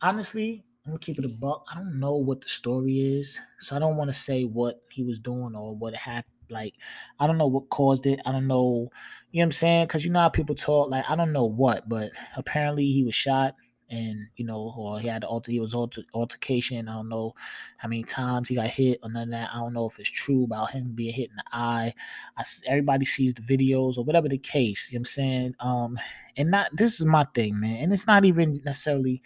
honestly, 0.00 0.64
I'm 0.86 0.92
gonna 0.92 1.00
keep 1.00 1.18
it 1.18 1.26
a 1.26 1.40
buck. 1.40 1.66
I 1.70 1.74
don't 1.76 2.00
know 2.00 2.16
what 2.16 2.40
the 2.40 2.48
story 2.48 2.98
is, 2.98 3.38
so 3.58 3.76
I 3.76 3.78
don't 3.78 3.96
want 3.96 4.08
to 4.08 4.14
say 4.14 4.44
what 4.44 4.80
he 4.90 5.04
was 5.04 5.18
doing 5.18 5.54
or 5.54 5.76
what 5.76 5.94
happened 5.94 6.39
like, 6.50 6.74
I 7.18 7.26
don't 7.26 7.38
know 7.38 7.46
what 7.46 7.68
caused 7.70 8.06
it. 8.06 8.20
I 8.26 8.32
don't 8.32 8.46
know, 8.46 8.88
you 9.30 9.38
know 9.38 9.42
what 9.42 9.44
I'm 9.44 9.52
saying? 9.52 9.86
Because 9.86 10.04
you 10.04 10.10
know 10.10 10.20
how 10.20 10.28
people 10.28 10.54
talk. 10.54 10.90
Like, 10.90 11.08
I 11.08 11.16
don't 11.16 11.32
know 11.32 11.46
what, 11.46 11.88
but 11.88 12.10
apparently 12.36 12.86
he 12.86 13.04
was 13.04 13.14
shot 13.14 13.54
and 13.90 14.28
you 14.36 14.44
know, 14.44 14.72
or 14.76 15.00
he 15.00 15.08
had 15.08 15.24
alter, 15.24 15.50
he 15.50 15.60
was 15.60 15.74
alter, 15.74 16.02
altercation. 16.14 16.88
I 16.88 16.94
don't 16.94 17.08
know 17.08 17.34
how 17.76 17.88
many 17.88 18.04
times 18.04 18.48
he 18.48 18.54
got 18.54 18.68
hit 18.68 19.00
or 19.02 19.10
none 19.10 19.24
of 19.24 19.30
that. 19.30 19.50
I 19.52 19.58
don't 19.58 19.72
know 19.72 19.86
if 19.86 19.98
it's 19.98 20.10
true 20.10 20.44
about 20.44 20.70
him 20.70 20.92
being 20.94 21.12
hit 21.12 21.30
in 21.30 21.36
the 21.36 21.44
eye. 21.52 21.92
I, 22.36 22.44
everybody 22.68 23.04
sees 23.04 23.34
the 23.34 23.42
videos 23.42 23.98
or 23.98 24.04
whatever 24.04 24.28
the 24.28 24.38
case. 24.38 24.90
You 24.90 24.98
know 24.98 25.00
what 25.00 25.00
I'm 25.00 25.04
saying? 25.06 25.54
Um, 25.60 25.98
and 26.36 26.50
not 26.50 26.70
this 26.72 27.00
is 27.00 27.06
my 27.06 27.26
thing, 27.34 27.60
man, 27.60 27.82
and 27.82 27.92
it's 27.92 28.06
not 28.06 28.24
even 28.24 28.60
necessarily 28.64 29.22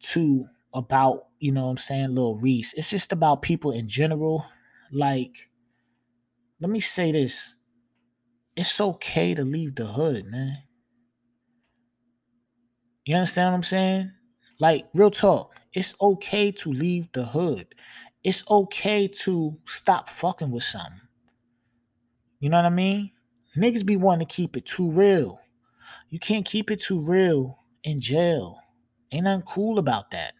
too 0.00 0.46
about 0.72 1.26
you 1.40 1.50
know 1.52 1.64
what 1.64 1.70
I'm 1.70 1.76
saying, 1.78 2.14
Lil 2.14 2.36
Reese. 2.36 2.74
It's 2.74 2.90
just 2.90 3.12
about 3.12 3.42
people 3.42 3.72
in 3.72 3.88
general, 3.88 4.46
like 4.92 5.45
let 6.60 6.70
me 6.70 6.80
say 6.80 7.12
this. 7.12 7.54
It's 8.56 8.80
okay 8.80 9.34
to 9.34 9.44
leave 9.44 9.74
the 9.74 9.84
hood, 9.86 10.26
man. 10.26 10.56
You 13.04 13.16
understand 13.16 13.50
what 13.52 13.56
I'm 13.56 13.62
saying? 13.62 14.12
Like, 14.58 14.86
real 14.94 15.10
talk. 15.10 15.54
It's 15.74 15.94
okay 16.00 16.50
to 16.52 16.72
leave 16.72 17.12
the 17.12 17.24
hood. 17.24 17.66
It's 18.24 18.42
okay 18.50 19.06
to 19.08 19.52
stop 19.66 20.08
fucking 20.08 20.50
with 20.50 20.64
something. 20.64 21.00
You 22.40 22.48
know 22.50 22.56
what 22.56 22.64
I 22.66 22.70
mean? 22.70 23.10
Niggas 23.56 23.86
be 23.86 23.96
wanting 23.96 24.26
to 24.26 24.34
keep 24.34 24.56
it 24.56 24.66
too 24.66 24.90
real. 24.90 25.38
You 26.08 26.18
can't 26.18 26.44
keep 26.44 26.70
it 26.70 26.80
too 26.80 27.00
real 27.00 27.58
in 27.84 28.00
jail. 28.00 28.58
Ain't 29.12 29.24
nothing 29.24 29.46
cool 29.46 29.78
about 29.78 30.10
that. 30.12 30.32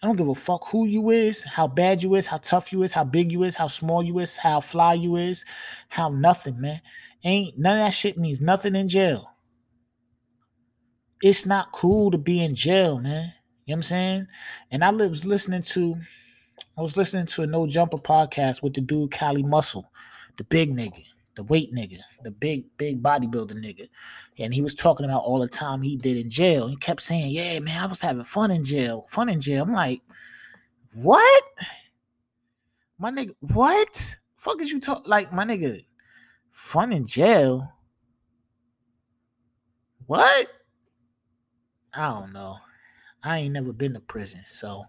I 0.00 0.06
don't 0.06 0.16
give 0.16 0.28
a 0.28 0.34
fuck 0.34 0.68
who 0.68 0.86
you 0.86 1.10
is, 1.10 1.42
how 1.42 1.66
bad 1.66 2.02
you 2.02 2.14
is, 2.14 2.26
how 2.26 2.38
tough 2.38 2.72
you 2.72 2.84
is, 2.84 2.92
how 2.92 3.04
big 3.04 3.32
you 3.32 3.42
is, 3.42 3.56
how 3.56 3.66
small 3.66 4.02
you 4.02 4.20
is, 4.20 4.36
how 4.36 4.60
fly 4.60 4.94
you 4.94 5.16
is, 5.16 5.44
how 5.88 6.08
nothing, 6.08 6.60
man. 6.60 6.80
Ain't 7.24 7.58
none 7.58 7.78
of 7.78 7.84
that 7.84 7.92
shit 7.94 8.16
means 8.16 8.40
nothing 8.40 8.76
in 8.76 8.88
jail. 8.88 9.34
It's 11.20 11.46
not 11.46 11.72
cool 11.72 12.12
to 12.12 12.18
be 12.18 12.44
in 12.44 12.54
jail, 12.54 13.00
man. 13.00 13.24
You 13.66 13.72
know 13.72 13.74
what 13.74 13.74
I'm 13.74 13.82
saying? 13.82 14.26
And 14.70 14.84
I 14.84 14.90
was 14.90 15.24
listening 15.24 15.62
to 15.62 15.96
I 16.76 16.80
was 16.80 16.96
listening 16.96 17.26
to 17.26 17.42
a 17.42 17.46
No 17.46 17.66
Jumper 17.66 17.98
podcast 17.98 18.62
with 18.62 18.74
the 18.74 18.80
dude 18.80 19.10
Cali 19.10 19.42
Muscle, 19.42 19.90
the 20.36 20.44
big 20.44 20.70
nigga, 20.70 21.04
the 21.38 21.44
weight 21.44 21.72
nigga, 21.72 22.00
the 22.24 22.32
big, 22.32 22.64
big 22.78 23.00
bodybuilder 23.00 23.52
nigga. 23.52 23.88
And 24.38 24.52
he 24.52 24.60
was 24.60 24.74
talking 24.74 25.06
about 25.06 25.22
all 25.22 25.38
the 25.38 25.46
time 25.46 25.80
he 25.80 25.96
did 25.96 26.16
in 26.16 26.28
jail. 26.28 26.66
He 26.66 26.74
kept 26.74 27.00
saying, 27.00 27.30
Yeah, 27.30 27.60
man, 27.60 27.80
I 27.80 27.86
was 27.86 28.00
having 28.00 28.24
fun 28.24 28.50
in 28.50 28.64
jail. 28.64 29.06
Fun 29.08 29.28
in 29.28 29.40
jail. 29.40 29.62
I'm 29.62 29.72
like, 29.72 30.02
what? 30.94 31.44
My 32.98 33.12
nigga, 33.12 33.36
what? 33.38 34.16
Fuck 34.36 34.60
is 34.60 34.72
you 34.72 34.80
talk 34.80 35.06
like 35.06 35.32
my 35.32 35.44
nigga? 35.44 35.78
Fun 36.50 36.92
in 36.92 37.06
jail? 37.06 37.72
What? 40.06 40.48
I 41.94 42.10
don't 42.10 42.32
know. 42.32 42.56
I 43.22 43.38
ain't 43.38 43.52
never 43.52 43.72
been 43.72 43.94
to 43.94 44.00
prison, 44.00 44.40
so 44.52 44.82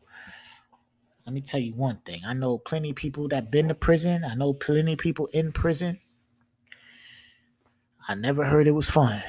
let 1.28 1.34
me 1.36 1.42
tell 1.42 1.60
you 1.60 1.76
one 1.76 1.98
thing. 2.06 2.22
I 2.26 2.34
know 2.34 2.58
plenty 2.58 2.90
of 2.90 2.96
people 2.96 3.28
that 3.28 3.52
been 3.52 3.68
to 3.68 3.76
prison. 3.76 4.24
I 4.24 4.34
know 4.34 4.54
plenty 4.54 4.94
of 4.94 5.00
people 5.00 5.28
in 5.28 5.52
prison. 5.52 6.00
I 8.10 8.16
never 8.16 8.44
heard 8.44 8.68
it 8.68 8.72
was 8.72 8.90
fun. 8.90 9.22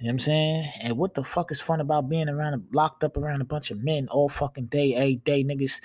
You 0.00 0.06
know 0.06 0.06
what 0.06 0.10
I'm 0.10 0.18
saying? 0.20 0.72
And 0.82 0.96
what 0.96 1.14
the 1.14 1.24
fuck 1.24 1.50
is 1.50 1.60
fun 1.60 1.80
about 1.80 2.08
being 2.08 2.28
around 2.28 2.64
locked 2.72 3.02
up 3.02 3.16
around 3.16 3.40
a 3.40 3.44
bunch 3.44 3.72
of 3.72 3.82
men 3.82 4.06
all 4.06 4.28
fucking 4.28 4.66
day, 4.66 4.94
every 4.94 5.16
day, 5.16 5.42
niggas 5.42 5.80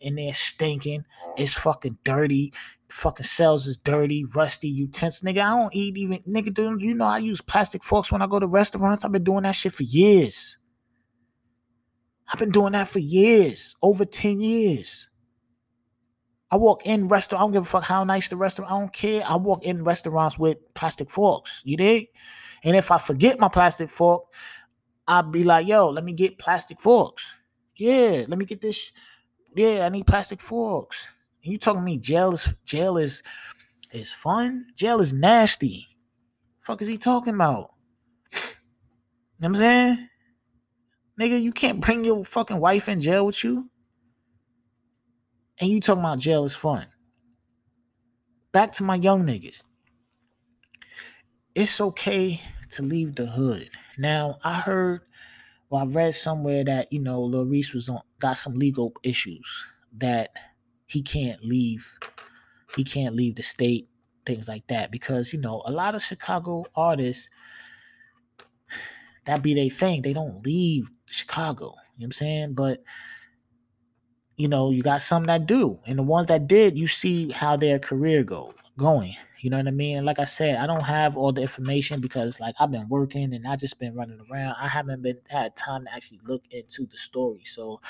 in 0.00 0.16
there 0.16 0.34
stinking. 0.34 1.04
It's 1.36 1.52
fucking 1.52 1.98
dirty. 2.02 2.52
Fucking 2.90 3.24
cells 3.24 3.68
is 3.68 3.76
dirty, 3.76 4.24
rusty, 4.34 4.66
utensils. 4.68 5.20
Nigga, 5.22 5.38
I 5.38 5.56
don't 5.56 5.72
eat 5.72 5.96
even 5.96 6.18
nigga, 6.28 6.52
dude. 6.52 6.82
You 6.82 6.94
know 6.94 7.04
I 7.04 7.18
use 7.18 7.40
plastic 7.40 7.84
forks 7.84 8.10
when 8.10 8.22
I 8.22 8.26
go 8.26 8.40
to 8.40 8.48
restaurants. 8.48 9.04
I've 9.04 9.12
been 9.12 9.22
doing 9.22 9.44
that 9.44 9.54
shit 9.54 9.72
for 9.72 9.84
years. 9.84 10.58
I've 12.32 12.40
been 12.40 12.50
doing 12.50 12.72
that 12.72 12.88
for 12.88 12.98
years, 12.98 13.76
over 13.82 14.04
10 14.04 14.40
years. 14.40 15.10
I 16.54 16.56
walk 16.56 16.86
in 16.86 17.08
restaurant. 17.08 17.40
I 17.40 17.44
don't 17.46 17.52
give 17.52 17.62
a 17.62 17.66
fuck 17.66 17.82
how 17.82 18.04
nice 18.04 18.28
the 18.28 18.36
restaurant. 18.36 18.70
I 18.70 18.78
don't 18.78 18.92
care. 18.92 19.24
I 19.26 19.34
walk 19.34 19.64
in 19.64 19.82
restaurants 19.82 20.38
with 20.38 20.58
plastic 20.74 21.10
forks. 21.10 21.62
You 21.64 21.76
dig? 21.76 22.06
And 22.62 22.76
if 22.76 22.92
I 22.92 22.98
forget 22.98 23.40
my 23.40 23.48
plastic 23.48 23.90
fork, 23.90 24.22
I'll 25.08 25.24
be 25.24 25.42
like, 25.42 25.66
yo, 25.66 25.90
let 25.90 26.04
me 26.04 26.12
get 26.12 26.38
plastic 26.38 26.78
forks. 26.78 27.40
Yeah, 27.74 28.24
let 28.28 28.38
me 28.38 28.44
get 28.44 28.60
this. 28.60 28.92
Yeah, 29.56 29.84
I 29.84 29.88
need 29.88 30.06
plastic 30.06 30.40
forks. 30.40 31.08
And 31.42 31.52
you 31.52 31.58
talking 31.58 31.80
to 31.80 31.84
me 31.84 31.98
jail 31.98 32.32
is 32.32 32.54
jail 32.64 32.98
is 32.98 33.24
is 33.90 34.12
fun? 34.12 34.66
Jail 34.76 35.00
is 35.00 35.12
nasty. 35.12 35.88
Fuck 36.60 36.82
is 36.82 36.88
he 36.88 36.98
talking 36.98 37.34
about? 37.34 37.72
You 38.30 38.38
know 38.38 38.38
what 39.38 39.46
I'm 39.48 39.54
saying? 39.56 40.08
Nigga, 41.20 41.42
you 41.42 41.50
can't 41.50 41.80
bring 41.80 42.04
your 42.04 42.24
fucking 42.24 42.60
wife 42.60 42.88
in 42.88 43.00
jail 43.00 43.26
with 43.26 43.42
you. 43.42 43.68
And 45.60 45.70
you 45.70 45.80
talking 45.80 46.02
about 46.02 46.18
jail 46.18 46.44
is 46.44 46.56
fun. 46.56 46.86
Back 48.52 48.72
to 48.72 48.82
my 48.82 48.96
young 48.96 49.24
niggas. 49.24 49.64
It's 51.54 51.80
okay 51.80 52.40
to 52.72 52.82
leave 52.82 53.14
the 53.14 53.26
hood. 53.26 53.68
Now, 53.98 54.38
I 54.42 54.54
heard 54.54 55.02
well, 55.74 55.82
I 55.82 55.86
read 55.86 56.14
somewhere 56.14 56.62
that, 56.64 56.92
you 56.92 57.00
know, 57.00 57.20
Lil 57.22 57.46
Reese 57.46 57.74
was 57.74 57.88
on 57.88 58.00
got 58.20 58.38
some 58.38 58.54
legal 58.58 58.92
issues 59.02 59.66
that 59.98 60.30
he 60.86 61.02
can't 61.02 61.42
leave. 61.44 61.92
He 62.76 62.84
can't 62.84 63.14
leave 63.14 63.36
the 63.36 63.42
state, 63.42 63.88
things 64.24 64.46
like 64.46 64.66
that. 64.68 64.90
Because, 64.90 65.32
you 65.32 65.40
know, 65.40 65.62
a 65.66 65.72
lot 65.72 65.94
of 65.94 66.02
Chicago 66.02 66.64
artists 66.76 67.28
that 69.24 69.42
be 69.42 69.54
their 69.54 69.70
thing. 69.70 70.02
They 70.02 70.12
don't 70.12 70.44
leave 70.44 70.88
Chicago. 71.06 71.64
You 71.64 71.70
know 71.70 71.74
what 71.96 72.04
I'm 72.04 72.12
saying? 72.12 72.54
But 72.54 72.82
you 74.36 74.48
know, 74.48 74.70
you 74.70 74.82
got 74.82 75.02
some 75.02 75.24
that 75.24 75.46
do. 75.46 75.78
And 75.86 75.98
the 75.98 76.02
ones 76.02 76.26
that 76.26 76.46
did, 76.46 76.78
you 76.78 76.86
see 76.86 77.30
how 77.30 77.56
their 77.56 77.78
career 77.78 78.24
go 78.24 78.54
going. 78.76 79.14
You 79.40 79.50
know 79.50 79.58
what 79.58 79.68
I 79.68 79.72
mean? 79.72 79.98
And 79.98 80.06
like 80.06 80.18
I 80.18 80.24
said, 80.24 80.56
I 80.56 80.66
don't 80.66 80.82
have 80.82 81.16
all 81.16 81.30
the 81.30 81.42
information 81.42 82.00
because 82.00 82.40
like 82.40 82.54
I've 82.58 82.70
been 82.70 82.88
working 82.88 83.34
and 83.34 83.46
I 83.46 83.56
just 83.56 83.78
been 83.78 83.94
running 83.94 84.18
around. 84.30 84.56
I 84.58 84.68
haven't 84.68 85.02
been 85.02 85.18
had 85.28 85.54
time 85.54 85.84
to 85.84 85.94
actually 85.94 86.20
look 86.24 86.42
into 86.50 86.86
the 86.86 86.96
story. 86.96 87.42
So 87.44 87.80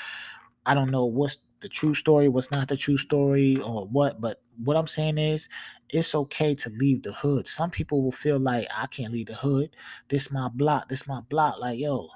I 0.65 0.73
don't 0.73 0.91
know 0.91 1.05
what's 1.05 1.37
the 1.61 1.69
true 1.69 1.93
story, 1.93 2.27
what's 2.27 2.51
not 2.51 2.67
the 2.67 2.75
true 2.75 2.97
story, 2.97 3.57
or 3.65 3.87
what. 3.87 4.19
But 4.19 4.41
what 4.63 4.75
I'm 4.75 4.87
saying 4.87 5.17
is, 5.17 5.47
it's 5.89 6.13
okay 6.13 6.55
to 6.55 6.69
leave 6.71 7.03
the 7.03 7.13
hood. 7.13 7.47
Some 7.47 7.71
people 7.71 8.03
will 8.03 8.11
feel 8.11 8.37
like 8.37 8.67
I 8.75 8.87
can't 8.87 9.13
leave 9.13 9.27
the 9.27 9.35
hood. 9.35 9.75
This 10.09 10.31
my 10.31 10.49
block. 10.49 10.89
This 10.89 11.07
my 11.07 11.21
block. 11.21 11.59
Like 11.59 11.79
yo, 11.79 12.09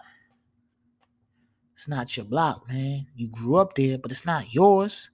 it's 1.80 1.88
not 1.88 2.18
your 2.18 2.26
block, 2.26 2.68
man. 2.68 3.08
You 3.16 3.30
grew 3.30 3.56
up 3.56 3.74
there, 3.74 3.98
but 3.98 4.12
it's 4.12 4.26
not 4.26 4.54
yours. 4.54 5.12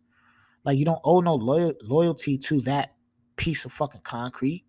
Like 0.63 0.79
you 0.79 0.83
don't 0.83 0.99
owe 1.03 1.21
no 1.21 1.35
loyal- 1.35 1.75
loyalty 1.83 2.39
to 2.39 2.59
that 2.61 2.95
piece 3.35 3.65
of 3.65 3.71
fucking 3.71 4.01
concrete. 4.01 4.65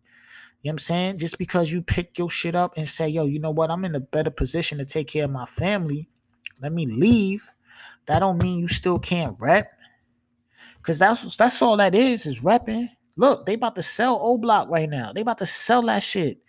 You 0.60 0.68
know 0.68 0.72
what 0.72 0.72
I'm 0.72 0.78
saying? 0.80 1.16
Just 1.16 1.38
because 1.38 1.72
you 1.72 1.80
pick 1.80 2.18
your 2.18 2.28
shit 2.28 2.54
up 2.54 2.76
and 2.76 2.86
say, 2.86 3.08
yo, 3.08 3.24
you 3.24 3.38
know 3.38 3.50
what? 3.50 3.70
I'm 3.70 3.82
in 3.86 3.94
a 3.94 4.00
better 4.00 4.28
position 4.28 4.76
to 4.76 4.84
take 4.84 5.08
care 5.08 5.24
of 5.24 5.30
my 5.30 5.46
family. 5.46 6.06
Let 6.60 6.74
me 6.74 6.84
leave. 6.84 7.48
That 8.04 8.18
don't 8.18 8.42
mean 8.42 8.58
you 8.58 8.68
still 8.68 8.98
can't 8.98 9.34
rep. 9.40 9.72
Cause 10.82 10.98
that's 10.98 11.34
that's 11.38 11.62
all 11.62 11.78
that 11.78 11.94
is, 11.94 12.26
is 12.26 12.40
repping. 12.40 12.90
Look, 13.16 13.46
they 13.46 13.54
about 13.54 13.74
to 13.76 13.82
sell 13.82 14.18
O 14.20 14.36
Block 14.36 14.68
right 14.68 14.90
now. 14.90 15.14
They 15.14 15.22
about 15.22 15.38
to 15.38 15.46
sell 15.46 15.80
that 15.84 16.02
shit. 16.02 16.40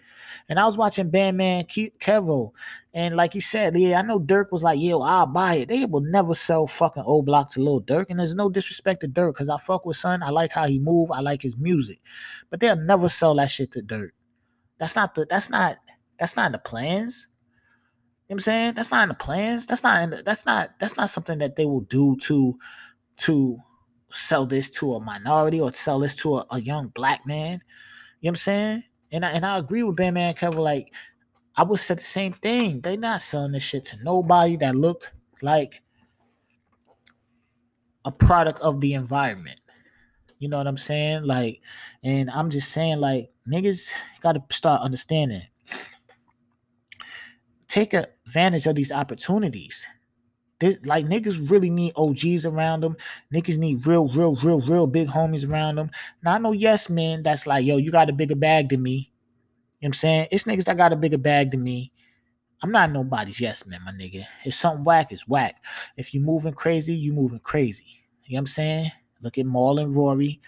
And 0.49 0.59
I 0.59 0.65
was 0.65 0.77
watching 0.77 1.09
Bandman 1.09 1.65
Kevo, 1.65 2.51
and 2.93 3.15
like 3.15 3.33
he 3.33 3.39
said, 3.39 3.75
yeah, 3.77 3.99
I 3.99 4.01
know 4.01 4.19
Durk 4.19 4.51
was 4.51 4.63
like, 4.63 4.79
yo, 4.79 5.01
I'll 5.01 5.25
buy 5.25 5.55
it. 5.55 5.69
They 5.69 5.85
will 5.85 6.01
never 6.01 6.33
sell 6.33 6.67
fucking 6.67 7.03
O 7.05 7.21
Block 7.21 7.51
to 7.51 7.61
Lil 7.61 7.81
Durk, 7.81 8.07
and 8.09 8.19
there's 8.19 8.35
no 8.35 8.49
disrespect 8.49 9.01
to 9.01 9.07
Durk 9.07 9.33
because 9.33 9.49
I 9.49 9.57
fuck 9.57 9.85
with 9.85 9.97
Son. 9.97 10.23
I 10.23 10.29
like 10.29 10.51
how 10.51 10.67
he 10.67 10.79
move. 10.79 11.11
I 11.11 11.21
like 11.21 11.41
his 11.41 11.57
music, 11.57 11.99
but 12.49 12.59
they'll 12.59 12.75
never 12.75 13.09
sell 13.09 13.35
that 13.35 13.49
shit 13.49 13.71
to 13.73 13.81
Durk. 13.81 14.09
That's 14.79 14.95
not 14.95 15.15
the. 15.15 15.25
That's 15.29 15.49
not. 15.49 15.77
That's 16.19 16.35
not 16.35 16.51
the 16.51 16.59
plans. 16.59 17.27
You 18.27 18.33
know 18.33 18.35
what 18.35 18.35
I'm 18.35 18.39
saying? 18.39 18.73
That's 18.73 18.91
not 18.91 19.03
in 19.03 19.09
the 19.09 19.15
plans. 19.15 19.65
That's 19.65 19.83
not 19.83 20.03
in 20.03 20.09
the, 20.09 20.23
that's 20.23 20.45
not 20.45 20.71
that's 20.79 20.97
not 20.97 21.09
something 21.09 21.37
that 21.39 21.55
they 21.55 21.65
will 21.65 21.81
do 21.81 22.17
to 22.23 22.57
to 23.17 23.57
sell 24.11 24.45
this 24.45 24.69
to 24.69 24.95
a 24.95 24.99
minority 24.99 25.61
or 25.61 25.71
sell 25.73 25.99
this 25.99 26.15
to 26.17 26.37
a, 26.37 26.45
a 26.51 26.61
young 26.61 26.89
black 26.89 27.25
man. 27.25 27.61
You 28.19 28.27
know 28.27 28.29
what 28.29 28.29
I'm 28.31 28.35
saying? 28.35 28.83
And 29.11 29.25
I, 29.25 29.31
and 29.31 29.45
I 29.45 29.57
agree 29.57 29.83
with 29.83 29.95
Bandman 29.95 30.33
Kevo. 30.33 30.59
Like, 30.59 30.93
I 31.55 31.63
would 31.63 31.79
say 31.79 31.95
the 31.95 32.01
same 32.01 32.33
thing. 32.33 32.81
They 32.81 32.97
not 32.97 33.21
selling 33.21 33.51
this 33.51 33.63
shit 33.63 33.85
to 33.85 34.03
nobody 34.03 34.57
that 34.57 34.75
look 34.75 35.11
like 35.41 35.81
a 38.05 38.11
product 38.11 38.59
of 38.61 38.79
the 38.81 38.93
environment. 38.93 39.59
You 40.39 40.49
know 40.49 40.57
what 40.57 40.67
I'm 40.67 40.77
saying? 40.77 41.23
Like, 41.23 41.61
and 42.03 42.29
I'm 42.29 42.49
just 42.49 42.71
saying, 42.71 42.99
like, 42.99 43.31
niggas 43.47 43.91
gotta 44.21 44.41
start 44.51 44.81
understanding. 44.81 45.41
Take 47.67 47.93
advantage 47.93 48.67
of 48.67 48.75
these 48.75 48.91
opportunities. 48.91 49.85
This, 50.59 50.79
like 50.85 51.05
niggas 51.05 51.51
really 51.51 51.69
need 51.69 51.93
OGs 51.95 52.45
around 52.45 52.81
them. 52.81 52.97
Niggas 53.33 53.57
need 53.57 53.85
real, 53.85 54.07
real, 54.07 54.35
real, 54.35 54.61
real 54.61 54.87
big 54.87 55.07
homies 55.07 55.47
around 55.47 55.75
them. 55.75 55.91
Now 56.23 56.33
I 56.33 56.37
know 56.39 56.51
yes 56.51 56.89
man 56.89 57.21
that's 57.21 57.45
like, 57.45 57.63
yo, 57.63 57.77
you 57.77 57.91
got 57.91 58.09
a 58.09 58.13
bigger 58.13 58.35
bag 58.35 58.69
than 58.69 58.81
me. 58.81 58.91
You 58.91 58.97
know 58.97 59.07
what 59.79 59.87
I'm 59.87 59.93
saying? 59.93 60.27
It's 60.31 60.45
niggas 60.45 60.65
that 60.65 60.77
got 60.77 60.93
a 60.93 60.95
bigger 60.95 61.19
bag 61.19 61.51
than 61.51 61.63
me. 61.63 61.91
I'm 62.63 62.71
not 62.71 62.91
nobody's 62.91 63.39
yes 63.39 63.67
man, 63.67 63.81
my 63.85 63.91
nigga. 63.91 64.23
If 64.43 64.55
something 64.55 64.83
whack 64.83 65.11
is 65.11 65.27
whack. 65.27 65.63
If 65.95 66.13
you 66.13 66.21
moving 66.21 66.53
crazy, 66.53 66.95
you 66.95 67.13
moving 67.13 67.39
crazy. 67.39 68.03
You 68.23 68.33
know 68.33 68.37
what 68.37 68.41
I'm 68.41 68.45
saying? 68.47 68.91
Look 69.21 69.37
at 69.37 69.45
Mal 69.45 69.77
and 69.79 69.95
Rory. 69.95 70.41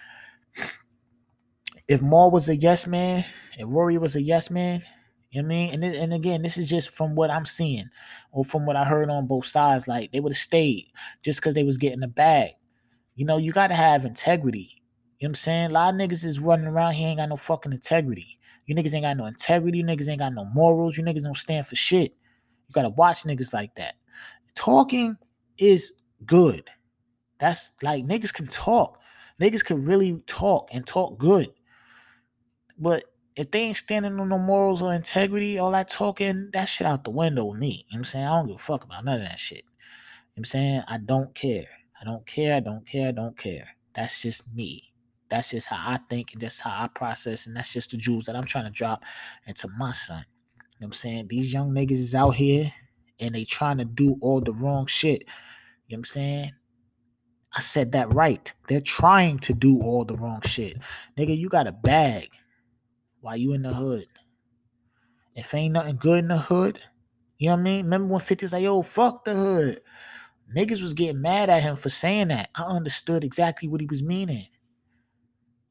If 1.88 2.02
Mal 2.02 2.32
was 2.32 2.50
a 2.50 2.56
yes 2.56 2.88
man 2.88 3.24
and 3.60 3.72
Rory 3.72 4.00
was 4.00 4.16
a 4.16 4.22
yes 4.22 4.50
man, 4.50 4.82
you 5.32 5.42
know 5.42 5.48
what 5.48 5.54
I 5.54 5.58
mean? 5.58 5.84
And 5.84 5.96
and 5.96 6.14
again, 6.14 6.42
this 6.42 6.58
is 6.58 6.70
just 6.70 6.96
from 6.96 7.14
what 7.14 7.30
I'm 7.30 7.46
seeing 7.46 7.88
or 8.32 8.44
from 8.44 8.66
what 8.66 8.76
I 8.76 8.84
heard 8.84 9.10
on 9.10 9.28
both 9.28 9.46
sides. 9.46 9.88
Like 9.88 10.12
they 10.12 10.20
would 10.20 10.32
have 10.32 10.38
stayed 10.38 10.88
just 11.22 11.40
because 11.40 11.54
they 11.54 11.64
was 11.64 11.78
getting 11.78 12.04
a 12.04 12.08
bag. 12.08 12.52
You 13.16 13.26
know, 13.26 13.38
you 13.38 13.52
gotta 13.52 13.76
have 13.76 14.06
integrity. 14.06 14.82
You 15.20 15.28
know 15.28 15.30
what 15.30 15.30
I'm 15.30 15.36
saying? 15.36 15.66
A 15.68 15.74
lot 15.74 15.94
of 15.94 16.00
niggas 16.00 16.26
is 16.26 16.40
running 16.40 16.68
around 16.68 16.94
here 16.94 17.10
ain't 17.10 17.20
got 17.20 17.30
no 17.30 17.36
fucking 17.36 17.74
integrity. 17.74 18.40
You 18.66 18.76
niggas 18.76 18.94
ain't 18.94 19.04
got 19.04 19.18
no 19.18 19.26
integrity. 19.26 19.80
you 19.80 19.84
Niggas 19.84 20.10
ain't 20.10 20.20
got 20.20 20.34
no 20.34 20.46
morals. 20.46 20.98
You 20.98 21.04
niggas 21.04 21.24
don't 21.24 21.38
stand 21.38 21.68
for 21.68 21.76
shit. 21.76 22.12
You 22.68 22.74
gotta 22.74 22.90
watch 22.90 23.24
niggas 23.24 23.54
like 23.54 23.76
that. 23.76 23.96
Talking 24.56 25.16
is 25.60 25.92
good. 26.26 26.70
That's 27.40 27.74
like 27.84 28.04
niggas 28.06 28.34
can 28.34 28.48
talk. 28.48 29.00
Niggas 29.40 29.64
can 29.64 29.86
really 29.86 30.22
talk 30.26 30.70
and 30.72 30.88
talk 30.88 31.20
good. 31.20 31.50
But 32.80 33.04
if 33.40 33.50
they 33.52 33.62
ain't 33.62 33.78
standing 33.78 34.20
on 34.20 34.28
no 34.28 34.38
morals 34.38 34.82
or 34.82 34.94
integrity, 34.94 35.58
all 35.60 35.72
that 35.72 35.88
talking, 35.88 36.50
that 36.52 36.66
shit 36.66 36.86
out 36.86 37.06
the 37.06 37.10
window 37.10 37.46
with 37.46 37.58
me. 37.58 37.68
You 37.68 37.74
know 37.74 37.84
what 37.92 37.98
I'm 38.00 38.04
saying? 38.04 38.26
I 38.26 38.36
don't 38.36 38.48
give 38.48 38.56
a 38.58 38.60
fuck 38.60 38.84
about 38.84 39.06
none 39.06 39.22
of 39.22 39.28
that 39.28 39.40
shit. 39.40 39.64
You 39.64 39.64
know 39.64 40.40
I'm 40.40 40.44
saying? 40.44 40.84
I 40.90 40.98
don't 40.98 41.34
care. 41.34 41.70
I 42.02 42.04
don't 42.04 42.26
care. 42.28 42.56
I 42.56 42.60
don't 42.60 42.86
care. 42.86 43.08
I 43.08 43.12
don't 43.12 43.38
care. 43.38 43.66
That's 43.96 44.22
just 44.22 44.44
me. 44.54 44.92
That's 45.30 45.52
just 45.52 45.68
how 45.68 45.78
I 45.78 46.00
think 46.10 46.34
and 46.34 46.42
that's 46.42 46.60
how 46.60 46.84
I 46.84 46.90
process. 46.90 47.48
And 47.48 47.56
that's 47.56 47.72
just 47.72 47.92
the 47.92 47.98
jewels 47.98 48.26
that 48.26 48.36
I'm 48.36 48.44
trying 48.44 48.66
to 48.66 48.72
drop 48.72 49.06
into 49.48 49.70
my 49.78 49.94
son. 49.94 50.26
You 50.58 50.64
know 50.82 50.88
I'm 50.88 50.92
saying? 50.92 51.28
These 51.30 51.54
young 51.54 51.72
niggas 51.72 51.92
is 51.92 52.16
out 52.16 52.32
here 52.32 52.70
and 53.22 53.34
they 53.34 53.46
trying 53.46 53.78
to 53.78 53.86
do 53.86 54.18
all 54.22 54.42
the 54.42 54.54
wrong 54.56 54.86
shit. 54.86 55.24
You 55.88 55.96
know 55.96 56.00
I'm 56.00 56.04
saying? 56.04 56.52
I 57.54 57.62
said 57.62 57.94
that 57.94 58.14
right. 58.14 58.52
They're 58.68 58.82
trying 58.82 59.40
to 59.40 59.54
do 59.54 59.82
all 59.82 60.04
the 60.04 60.18
wrong 60.18 60.42
shit. 60.42 60.76
Nigga, 61.18 61.38
you 61.38 61.48
got 61.48 61.68
a 61.68 61.72
bag 61.72 62.28
while 63.22 63.38
you 63.38 63.54
in 63.54 63.62
the 63.62 63.74
hood. 63.74 64.08
If 65.36 65.54
ain't 65.54 65.74
nothing 65.74 65.98
good 65.98 66.20
in 66.20 66.28
the 66.28 66.38
hood, 66.38 66.82
you 67.38 67.48
know 67.48 67.54
what 67.56 67.60
I 67.60 67.64
mean? 67.64 67.86
Remember 67.86 68.14
when 68.14 68.22
50 68.22 68.46
was 68.46 68.54
like, 68.54 68.64
yo, 68.64 68.82
fuck 68.82 69.24
the 69.24 69.34
hood. 69.34 69.82
Niggas 70.56 70.82
was 70.82 70.94
getting 70.94 71.22
mad 71.22 71.50
at 71.50 71.62
him 71.62 71.76
for 71.76 71.90
saying 71.90 72.30
that. 72.30 72.50
I 72.56 72.64
understood 72.64 73.24
exactly 73.24 73.70
what 73.70 73.82
he 73.82 73.88
was 73.88 74.04
meaning. 74.04 74.48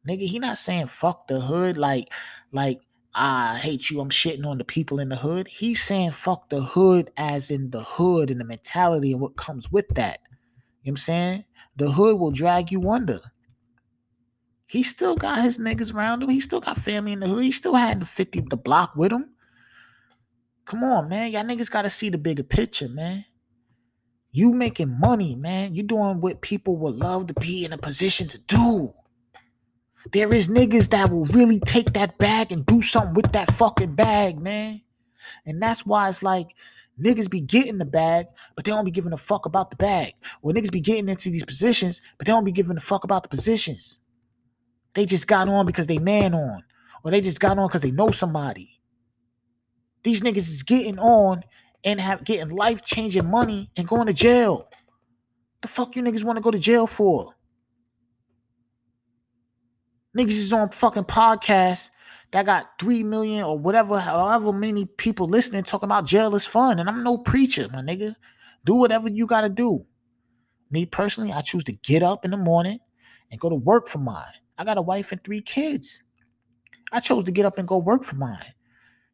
Nigga, 0.08 0.26
he 0.26 0.38
not 0.38 0.56
saying 0.56 0.86
fuck 0.86 1.26
the 1.26 1.40
hood 1.40 1.76
like 1.76 2.12
like 2.52 2.80
I 3.14 3.56
hate 3.56 3.90
you, 3.90 4.00
I'm 4.00 4.10
shitting 4.10 4.46
on 4.46 4.58
the 4.58 4.64
people 4.64 5.00
in 5.00 5.08
the 5.08 5.16
hood. 5.16 5.48
He's 5.48 5.82
saying 5.82 6.12
fuck 6.12 6.48
the 6.48 6.60
hood 6.60 7.10
as 7.16 7.50
in 7.50 7.70
the 7.70 7.82
hood 7.82 8.30
and 8.30 8.40
the 8.40 8.44
mentality 8.44 9.12
and 9.12 9.20
what 9.20 9.36
comes 9.36 9.72
with 9.72 9.88
that. 9.96 10.20
You 10.22 10.28
know 10.30 10.38
what 10.82 10.90
I'm 10.92 10.96
saying? 10.96 11.44
The 11.76 11.90
hood 11.90 12.18
will 12.18 12.30
drag 12.30 12.70
you 12.70 12.88
under. 12.88 13.18
He 14.68 14.82
still 14.82 15.16
got 15.16 15.42
his 15.42 15.58
niggas 15.58 15.94
around 15.94 16.22
him. 16.22 16.28
He 16.28 16.40
still 16.40 16.60
got 16.60 16.76
family 16.76 17.12
in 17.12 17.20
the 17.20 17.26
hood. 17.26 17.42
He 17.42 17.52
still 17.52 17.74
had 17.74 18.02
the 18.02 18.04
50 18.04 18.42
the 18.50 18.56
block 18.56 18.94
with 18.94 19.10
him. 19.10 19.30
Come 20.66 20.84
on, 20.84 21.08
man. 21.08 21.32
Y'all 21.32 21.42
niggas 21.42 21.70
gotta 21.70 21.88
see 21.88 22.10
the 22.10 22.18
bigger 22.18 22.42
picture, 22.42 22.90
man. 22.90 23.24
You 24.30 24.52
making 24.52 25.00
money, 25.00 25.34
man. 25.34 25.74
You 25.74 25.84
doing 25.84 26.20
what 26.20 26.42
people 26.42 26.76
would 26.76 26.96
love 26.96 27.28
to 27.28 27.34
be 27.40 27.64
in 27.64 27.72
a 27.72 27.78
position 27.78 28.28
to 28.28 28.38
do. 28.40 28.92
There 30.12 30.34
is 30.34 30.50
niggas 30.50 30.90
that 30.90 31.10
will 31.10 31.24
really 31.24 31.60
take 31.60 31.94
that 31.94 32.18
bag 32.18 32.52
and 32.52 32.66
do 32.66 32.82
something 32.82 33.14
with 33.14 33.32
that 33.32 33.50
fucking 33.54 33.94
bag, 33.94 34.38
man. 34.38 34.82
And 35.46 35.62
that's 35.62 35.86
why 35.86 36.10
it's 36.10 36.22
like 36.22 36.48
niggas 37.02 37.30
be 37.30 37.40
getting 37.40 37.78
the 37.78 37.86
bag, 37.86 38.26
but 38.54 38.66
they 38.66 38.70
don't 38.70 38.84
be 38.84 38.90
giving 38.90 39.14
a 39.14 39.16
fuck 39.16 39.46
about 39.46 39.70
the 39.70 39.76
bag. 39.76 40.12
Or 40.42 40.52
niggas 40.52 40.70
be 40.70 40.82
getting 40.82 41.08
into 41.08 41.30
these 41.30 41.44
positions, 41.44 42.02
but 42.18 42.26
they 42.26 42.32
don't 42.32 42.44
be 42.44 42.52
giving 42.52 42.76
a 42.76 42.80
fuck 42.80 43.04
about 43.04 43.22
the 43.22 43.30
positions. 43.30 43.97
They 44.94 45.06
just 45.06 45.26
got 45.26 45.48
on 45.48 45.66
because 45.66 45.86
they 45.86 45.98
man 45.98 46.34
on. 46.34 46.62
Or 47.04 47.10
they 47.10 47.20
just 47.20 47.40
got 47.40 47.58
on 47.58 47.68
because 47.68 47.82
they 47.82 47.90
know 47.90 48.10
somebody. 48.10 48.80
These 50.02 50.22
niggas 50.22 50.36
is 50.36 50.62
getting 50.62 50.98
on 50.98 51.42
and 51.84 52.00
have 52.00 52.24
getting 52.24 52.54
life 52.54 52.84
changing 52.84 53.30
money 53.30 53.70
and 53.76 53.86
going 53.86 54.06
to 54.06 54.12
jail. 54.12 54.68
The 55.62 55.68
fuck 55.68 55.96
you 55.96 56.02
niggas 56.02 56.24
want 56.24 56.36
to 56.36 56.42
go 56.42 56.50
to 56.50 56.58
jail 56.58 56.86
for? 56.86 57.32
Niggas 60.16 60.30
is 60.30 60.52
on 60.52 60.70
fucking 60.70 61.04
podcasts 61.04 61.90
that 62.32 62.46
got 62.46 62.70
three 62.80 63.02
million 63.02 63.44
or 63.44 63.58
whatever, 63.58 63.98
however 63.98 64.52
many 64.52 64.84
people 64.84 65.26
listening 65.26 65.62
talking 65.62 65.86
about 65.86 66.06
jail 66.06 66.34
is 66.34 66.44
fun. 66.44 66.78
And 66.78 66.88
I'm 66.88 67.02
no 67.02 67.18
preacher, 67.18 67.68
my 67.72 67.80
nigga. 67.80 68.14
Do 68.64 68.74
whatever 68.74 69.08
you 69.08 69.26
gotta 69.26 69.48
do. 69.48 69.80
Me 70.70 70.84
personally, 70.84 71.32
I 71.32 71.40
choose 71.40 71.64
to 71.64 71.72
get 71.72 72.02
up 72.02 72.24
in 72.24 72.30
the 72.30 72.36
morning 72.36 72.78
and 73.30 73.40
go 73.40 73.48
to 73.48 73.54
work 73.54 73.88
for 73.88 73.98
mine. 73.98 74.24
I 74.58 74.64
got 74.64 74.78
a 74.78 74.82
wife 74.82 75.12
and 75.12 75.22
three 75.24 75.40
kids. 75.40 76.02
I 76.92 77.00
chose 77.00 77.24
to 77.24 77.32
get 77.32 77.46
up 77.46 77.58
and 77.58 77.68
go 77.68 77.78
work 77.78 78.02
for 78.02 78.16
mine. 78.16 78.32
You 78.32 78.42
know 78.42 78.50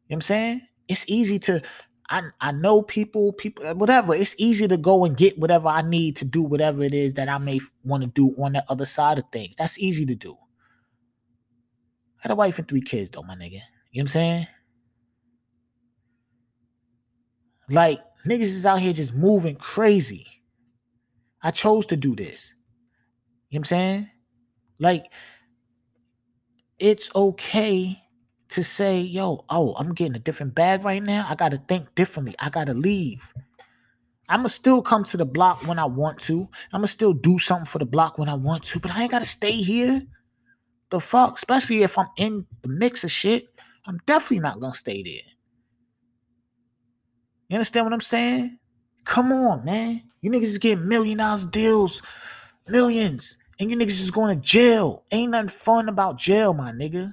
what 0.07 0.15
I'm 0.15 0.21
saying? 0.21 0.61
It's 0.87 1.05
easy 1.07 1.39
to 1.39 1.61
I 2.09 2.23
I 2.41 2.51
know 2.51 2.81
people, 2.81 3.33
people, 3.33 3.65
uh, 3.65 3.73
whatever. 3.73 4.13
It's 4.13 4.35
easy 4.37 4.67
to 4.67 4.77
go 4.77 5.05
and 5.05 5.17
get 5.17 5.37
whatever 5.39 5.67
I 5.67 5.81
need 5.81 6.15
to 6.17 6.25
do, 6.25 6.43
whatever 6.43 6.83
it 6.83 6.93
is 6.93 7.13
that 7.13 7.29
I 7.29 7.37
may 7.37 7.59
want 7.83 8.03
to 8.03 8.09
do 8.09 8.29
on 8.41 8.53
that 8.53 8.65
other 8.69 8.85
side 8.85 9.17
of 9.17 9.25
things. 9.31 9.55
That's 9.55 9.79
easy 9.79 10.05
to 10.05 10.15
do. 10.15 10.35
I 12.19 12.27
got 12.27 12.33
a 12.33 12.35
wife 12.35 12.59
and 12.59 12.67
three 12.67 12.81
kids, 12.81 13.09
though, 13.09 13.23
my 13.23 13.35
nigga. 13.35 13.51
You 13.51 13.57
know 13.57 13.61
what 13.93 14.01
I'm 14.01 14.07
saying? 14.07 14.47
Like 17.69 17.99
niggas 18.25 18.41
is 18.41 18.65
out 18.65 18.79
here 18.79 18.93
just 18.93 19.15
moving 19.15 19.55
crazy. 19.55 20.25
I 21.41 21.51
chose 21.51 21.85
to 21.87 21.95
do 21.95 22.15
this. 22.15 22.53
You 23.49 23.57
know 23.57 23.59
what 23.59 23.59
I'm 23.59 23.63
saying? 23.65 24.09
Like, 24.79 25.05
it's 26.79 27.09
okay 27.15 28.01
to 28.49 28.63
say, 28.63 28.99
yo, 28.99 29.43
oh, 29.49 29.75
I'm 29.77 29.93
getting 29.93 30.15
a 30.15 30.19
different 30.19 30.55
bag 30.55 30.83
right 30.83 31.01
now. 31.01 31.25
I 31.27 31.35
got 31.35 31.49
to 31.51 31.57
think 31.67 31.93
differently. 31.95 32.35
I 32.39 32.49
got 32.49 32.67
to 32.67 32.73
leave. 32.73 33.33
I'm 34.29 34.39
going 34.39 34.47
to 34.47 34.53
still 34.53 34.81
come 34.81 35.03
to 35.05 35.17
the 35.17 35.25
block 35.25 35.67
when 35.67 35.79
I 35.79 35.85
want 35.85 36.19
to. 36.21 36.41
I'm 36.73 36.81
going 36.81 36.83
to 36.83 36.87
still 36.87 37.13
do 37.13 37.37
something 37.37 37.65
for 37.65 37.79
the 37.79 37.85
block 37.85 38.17
when 38.17 38.29
I 38.29 38.33
want 38.33 38.63
to, 38.65 38.79
but 38.79 38.91
I 38.91 39.03
ain't 39.03 39.11
got 39.11 39.19
to 39.19 39.25
stay 39.25 39.51
here. 39.51 40.01
The 40.89 40.99
fuck? 40.99 41.35
Especially 41.35 41.83
if 41.83 41.97
I'm 41.97 42.07
in 42.17 42.45
the 42.61 42.69
mix 42.69 43.03
of 43.03 43.11
shit. 43.11 43.47
I'm 43.85 43.99
definitely 44.07 44.39
not 44.39 44.59
going 44.59 44.73
to 44.73 44.77
stay 44.77 45.03
there. 45.03 45.31
You 47.49 47.55
understand 47.55 47.85
what 47.85 47.93
I'm 47.93 48.01
saying? 48.01 48.57
Come 49.03 49.31
on, 49.31 49.63
man. 49.63 50.01
You 50.21 50.31
niggas 50.31 50.43
is 50.43 50.57
getting 50.57 50.87
million 50.87 51.19
dollars 51.19 51.45
deals, 51.45 52.01
millions, 52.67 53.37
and 53.59 53.71
you 53.71 53.77
niggas 53.77 54.01
is 54.01 54.11
going 54.11 54.35
to 54.35 54.45
jail. 54.45 55.05
Ain't 55.11 55.31
nothing 55.31 55.49
fun 55.49 55.89
about 55.89 56.17
jail, 56.17 56.53
my 56.53 56.71
nigga. 56.71 57.11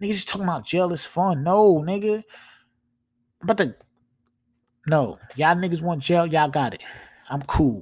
Niggas 0.00 0.12
just 0.12 0.28
talking 0.28 0.44
about 0.44 0.64
jail 0.66 0.92
is 0.92 1.04
fun. 1.04 1.42
No, 1.42 1.82
nigga. 1.86 2.22
But 3.42 3.56
the 3.56 3.76
no, 4.86 5.18
y'all 5.36 5.56
niggas 5.56 5.80
want 5.80 6.02
jail, 6.02 6.26
y'all 6.26 6.48
got 6.48 6.74
it. 6.74 6.82
I'm 7.30 7.42
cool. 7.42 7.76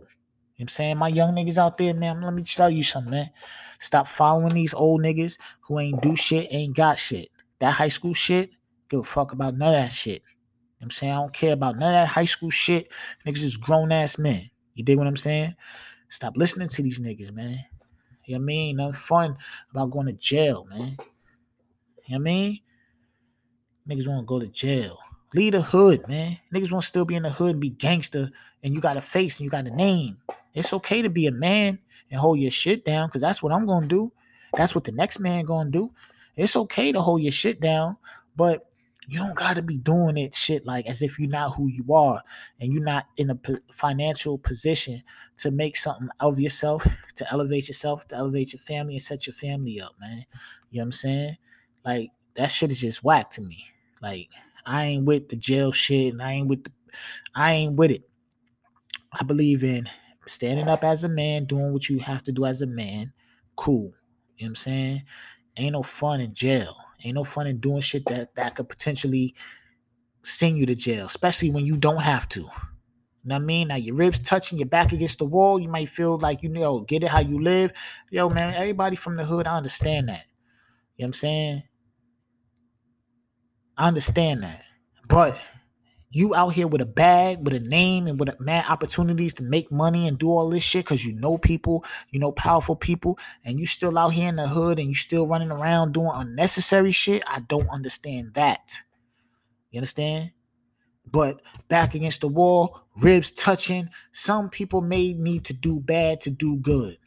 You 0.56 0.64
know 0.64 0.64
I'm 0.64 0.68
saying? 0.68 0.98
My 0.98 1.08
young 1.08 1.34
niggas 1.34 1.58
out 1.58 1.78
there, 1.78 1.94
man, 1.94 2.20
let 2.20 2.34
me 2.34 2.42
tell 2.42 2.70
you 2.70 2.84
something, 2.84 3.10
man. 3.10 3.30
Stop 3.80 4.06
following 4.06 4.54
these 4.54 4.74
old 4.74 5.02
niggas 5.02 5.36
who 5.62 5.80
ain't 5.80 6.00
do 6.00 6.14
shit, 6.14 6.46
ain't 6.50 6.76
got 6.76 6.98
shit. 6.98 7.28
That 7.58 7.72
high 7.72 7.88
school 7.88 8.14
shit, 8.14 8.50
give 8.88 9.00
a 9.00 9.04
fuck 9.04 9.32
about 9.32 9.56
none 9.56 9.74
of 9.74 9.80
that 9.80 9.92
shit. 9.92 10.22
You 10.22 10.82
know 10.82 10.84
I'm 10.84 10.90
saying? 10.90 11.12
I 11.12 11.16
don't 11.16 11.32
care 11.32 11.54
about 11.54 11.78
none 11.78 11.88
of 11.94 11.94
that 11.94 12.08
high 12.08 12.24
school 12.24 12.50
shit. 12.50 12.92
Niggas 13.26 13.42
is 13.42 13.56
grown 13.56 13.90
ass 13.90 14.18
men. 14.18 14.48
You 14.74 14.84
dig 14.84 14.98
what 14.98 15.08
I'm 15.08 15.16
saying? 15.16 15.56
Stop 16.12 16.36
listening 16.36 16.68
to 16.68 16.82
these 16.82 17.00
niggas, 17.00 17.32
man. 17.32 17.64
You 18.26 18.34
know 18.34 18.38
what 18.38 18.42
I 18.42 18.44
mean? 18.44 18.76
Nothing 18.76 18.92
fun 18.92 19.36
about 19.70 19.90
going 19.90 20.08
to 20.08 20.12
jail, 20.12 20.66
man. 20.68 20.78
You 20.78 20.86
know 20.86 20.96
what 22.06 22.16
I 22.16 22.18
mean? 22.18 22.60
Niggas 23.88 24.06
want 24.06 24.20
to 24.20 24.26
go 24.26 24.38
to 24.38 24.46
jail. 24.46 24.98
Leave 25.32 25.52
the 25.52 25.62
hood, 25.62 26.06
man. 26.08 26.36
Niggas 26.54 26.70
want 26.70 26.82
to 26.82 26.86
still 26.86 27.06
be 27.06 27.14
in 27.14 27.22
the 27.22 27.30
hood 27.30 27.52
and 27.52 27.60
be 27.60 27.70
gangster, 27.70 28.30
and 28.62 28.74
you 28.74 28.80
got 28.82 28.98
a 28.98 29.00
face 29.00 29.38
and 29.38 29.46
you 29.46 29.50
got 29.50 29.66
a 29.66 29.74
name. 29.74 30.18
It's 30.52 30.74
okay 30.74 31.00
to 31.00 31.08
be 31.08 31.28
a 31.28 31.32
man 31.32 31.78
and 32.10 32.20
hold 32.20 32.38
your 32.40 32.50
shit 32.50 32.84
down, 32.84 33.08
because 33.08 33.22
that's 33.22 33.42
what 33.42 33.50
I'm 33.50 33.64
gonna 33.64 33.86
do. 33.86 34.12
That's 34.54 34.74
what 34.74 34.84
the 34.84 34.92
next 34.92 35.18
man 35.18 35.46
gonna 35.46 35.70
do. 35.70 35.94
It's 36.36 36.56
okay 36.56 36.92
to 36.92 37.00
hold 37.00 37.22
your 37.22 37.32
shit 37.32 37.58
down, 37.58 37.96
but 38.36 38.70
you 39.08 39.18
don't 39.18 39.34
got 39.34 39.56
to 39.56 39.62
be 39.62 39.78
doing 39.78 40.16
it 40.16 40.34
shit 40.34 40.64
like 40.64 40.86
as 40.86 41.02
if 41.02 41.18
you're 41.18 41.28
not 41.28 41.54
who 41.54 41.66
you 41.68 41.92
are 41.92 42.22
and 42.60 42.72
you're 42.72 42.84
not 42.84 43.06
in 43.16 43.30
a 43.30 43.38
financial 43.72 44.38
position 44.38 45.02
to 45.38 45.50
make 45.50 45.76
something 45.76 46.08
of 46.20 46.38
yourself, 46.38 46.86
to 47.16 47.32
elevate 47.32 47.68
yourself, 47.68 48.06
to 48.08 48.16
elevate 48.16 48.52
your 48.52 48.60
family 48.60 48.94
and 48.94 49.02
set 49.02 49.26
your 49.26 49.34
family 49.34 49.80
up, 49.80 49.92
man. 50.00 50.24
You 50.70 50.78
know 50.78 50.82
what 50.82 50.84
I'm 50.84 50.92
saying? 50.92 51.36
Like 51.84 52.10
that 52.36 52.50
shit 52.50 52.70
is 52.70 52.80
just 52.80 53.02
whack 53.02 53.30
to 53.30 53.42
me. 53.42 53.64
Like 54.00 54.28
I 54.64 54.84
ain't 54.86 55.04
with 55.04 55.28
the 55.28 55.36
jail 55.36 55.72
shit 55.72 56.12
and 56.12 56.22
I 56.22 56.32
ain't 56.32 56.48
with 56.48 56.64
the 56.64 56.72
I 57.34 57.52
ain't 57.54 57.74
with 57.74 57.90
it. 57.90 58.08
I 59.12 59.24
believe 59.24 59.64
in 59.64 59.88
standing 60.26 60.68
up 60.68 60.84
as 60.84 61.04
a 61.04 61.08
man, 61.08 61.44
doing 61.44 61.72
what 61.72 61.88
you 61.88 61.98
have 61.98 62.22
to 62.24 62.32
do 62.32 62.44
as 62.44 62.62
a 62.62 62.66
man. 62.66 63.12
Cool. 63.56 63.82
You 63.82 63.88
know 63.88 63.92
what 64.36 64.46
I'm 64.46 64.54
saying? 64.54 65.02
Ain't 65.56 65.72
no 65.72 65.82
fun 65.82 66.20
in 66.20 66.32
jail. 66.32 66.74
Ain't 67.04 67.14
no 67.14 67.24
fun 67.24 67.46
in 67.46 67.58
doing 67.58 67.80
shit 67.80 68.04
that 68.06 68.34
that 68.36 68.54
could 68.54 68.68
potentially 68.68 69.34
send 70.22 70.58
you 70.58 70.66
to 70.66 70.74
jail, 70.74 71.06
especially 71.06 71.50
when 71.50 71.66
you 71.66 71.76
don't 71.76 72.00
have 72.00 72.28
to. 72.30 72.40
You 72.40 73.28
know 73.28 73.36
what 73.36 73.42
I 73.42 73.44
mean? 73.44 73.68
Now 73.68 73.76
your 73.76 73.94
ribs 73.94 74.20
touching 74.20 74.58
your 74.58 74.68
back 74.68 74.92
against 74.92 75.18
the 75.18 75.24
wall, 75.24 75.60
you 75.60 75.68
might 75.68 75.88
feel 75.88 76.18
like 76.18 76.42
you 76.42 76.48
know, 76.48 76.80
get 76.80 77.04
it 77.04 77.08
how 77.08 77.20
you 77.20 77.40
live. 77.40 77.72
Yo, 78.10 78.28
man, 78.28 78.54
everybody 78.54 78.96
from 78.96 79.16
the 79.16 79.24
hood, 79.24 79.46
I 79.46 79.56
understand 79.56 80.08
that. 80.08 80.24
You 80.96 81.04
know 81.04 81.06
what 81.06 81.06
I'm 81.06 81.12
saying? 81.14 81.62
I 83.76 83.88
understand 83.88 84.42
that. 84.42 84.64
But 85.08 85.40
you 86.14 86.34
out 86.34 86.50
here 86.50 86.66
with 86.66 86.82
a 86.82 86.86
bag, 86.86 87.38
with 87.42 87.54
a 87.54 87.60
name, 87.60 88.06
and 88.06 88.20
with 88.20 88.28
a 88.28 88.36
mad 88.38 88.66
opportunities 88.68 89.32
to 89.34 89.42
make 89.42 89.72
money 89.72 90.06
and 90.06 90.18
do 90.18 90.28
all 90.28 90.50
this 90.50 90.62
shit 90.62 90.84
because 90.84 91.04
you 91.04 91.14
know 91.14 91.38
people, 91.38 91.84
you 92.10 92.20
know 92.20 92.32
powerful 92.32 92.76
people, 92.76 93.18
and 93.44 93.58
you 93.58 93.66
still 93.66 93.98
out 93.98 94.12
here 94.12 94.28
in 94.28 94.36
the 94.36 94.46
hood 94.46 94.78
and 94.78 94.88
you 94.88 94.94
still 94.94 95.26
running 95.26 95.50
around 95.50 95.92
doing 95.92 96.10
unnecessary 96.14 96.92
shit. 96.92 97.22
I 97.26 97.40
don't 97.40 97.68
understand 97.70 98.34
that. 98.34 98.76
You 99.70 99.78
understand? 99.78 100.32
But 101.10 101.40
back 101.68 101.94
against 101.94 102.20
the 102.20 102.28
wall, 102.28 102.82
ribs 103.00 103.32
touching. 103.32 103.88
Some 104.12 104.50
people 104.50 104.82
may 104.82 105.14
need 105.14 105.46
to 105.46 105.54
do 105.54 105.80
bad 105.80 106.20
to 106.22 106.30
do 106.30 106.56
good. 106.56 106.98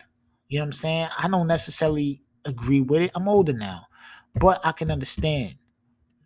You 0.47 0.59
know 0.59 0.63
what 0.63 0.67
I'm 0.67 0.71
saying? 0.73 1.09
I 1.17 1.27
don't 1.27 1.47
necessarily 1.47 2.23
agree 2.43 2.81
with 2.81 3.03
it. 3.03 3.11
I'm 3.13 3.27
older 3.27 3.53
now, 3.53 3.85
but 4.35 4.59
I 4.63 4.71
can 4.71 4.91
understand 4.91 5.55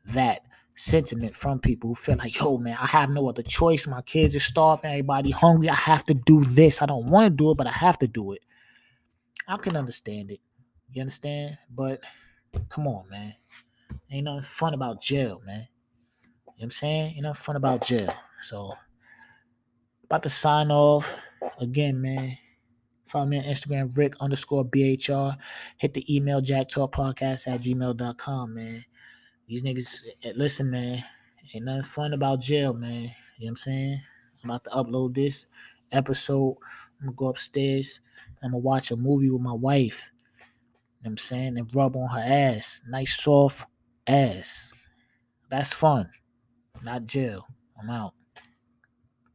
that 0.05 0.41
sentiment 0.79 1.35
from 1.35 1.59
people 1.59 1.89
who 1.89 1.95
feel 1.95 2.15
like, 2.15 2.39
yo, 2.39 2.57
man, 2.57 2.77
I 2.79 2.87
have 2.87 3.09
no 3.09 3.27
other 3.27 3.43
choice. 3.43 3.85
My 3.85 4.01
kids 4.01 4.33
are 4.33 4.39
starving, 4.39 4.89
everybody 4.89 5.29
hungry. 5.29 5.69
I 5.69 5.75
have 5.75 6.05
to 6.05 6.13
do 6.13 6.41
this. 6.41 6.81
I 6.81 6.85
don't 6.85 7.09
want 7.09 7.25
to 7.25 7.29
do 7.29 7.51
it, 7.51 7.57
but 7.57 7.67
I 7.67 7.71
have 7.71 7.97
to 7.99 8.07
do 8.07 8.31
it. 8.31 8.39
I 9.45 9.57
can 9.57 9.75
understand 9.75 10.31
it. 10.31 10.39
You 10.91 11.01
understand? 11.01 11.57
But 11.69 12.01
come 12.69 12.87
on, 12.87 13.09
man. 13.09 13.35
Ain't 14.09 14.23
nothing 14.23 14.43
fun 14.43 14.73
about 14.73 15.01
jail, 15.01 15.41
man. 15.45 15.67
You 16.21 16.27
know 16.27 16.53
what 16.55 16.63
I'm 16.63 16.69
saying? 16.69 17.13
Ain't 17.15 17.23
nothing 17.23 17.43
fun 17.43 17.55
about 17.57 17.83
jail. 17.83 18.13
So 18.41 18.71
about 20.05 20.23
to 20.23 20.29
sign 20.29 20.71
off. 20.71 21.13
Again, 21.59 22.01
man. 22.01 22.37
Follow 23.05 23.25
me 23.25 23.39
on 23.39 23.43
Instagram, 23.43 23.97
Rick 23.97 24.13
underscore 24.21 24.63
BHR. 24.63 25.35
Hit 25.77 25.93
the 25.93 26.15
email, 26.15 26.41
jacktalkpodcast 26.41 27.47
at 27.47 27.59
gmail.com, 27.59 28.53
man. 28.53 28.85
These 29.49 29.63
niggas, 29.63 30.03
eh, 30.23 30.33
listen, 30.35 30.69
man. 30.69 31.03
Ain't 31.55 31.65
nothing 31.65 31.81
fun 31.81 32.13
about 32.13 32.39
jail, 32.39 32.71
man. 32.71 33.01
You 33.01 33.07
know 33.07 33.11
what 33.39 33.49
I'm 33.49 33.55
saying? 33.55 34.01
I'm 34.43 34.49
about 34.51 34.63
to 34.65 34.69
upload 34.69 35.15
this 35.15 35.47
episode. 35.91 36.55
I'm 36.99 37.07
gonna 37.07 37.15
go 37.15 37.29
upstairs. 37.29 38.01
I'm 38.43 38.51
gonna 38.51 38.59
watch 38.59 38.91
a 38.91 38.95
movie 38.95 39.31
with 39.31 39.41
my 39.41 39.53
wife. 39.53 40.11
You 40.37 40.43
know 40.43 40.45
what 41.01 41.09
I'm 41.09 41.17
saying? 41.17 41.57
And 41.57 41.75
rub 41.75 41.95
on 41.95 42.07
her 42.09 42.23
ass. 42.23 42.83
Nice 42.87 43.19
soft 43.19 43.65
ass. 44.05 44.71
That's 45.49 45.73
fun. 45.73 46.07
Not 46.83 47.05
jail. 47.05 47.47
I'm 47.81 47.89
out. 47.89 48.13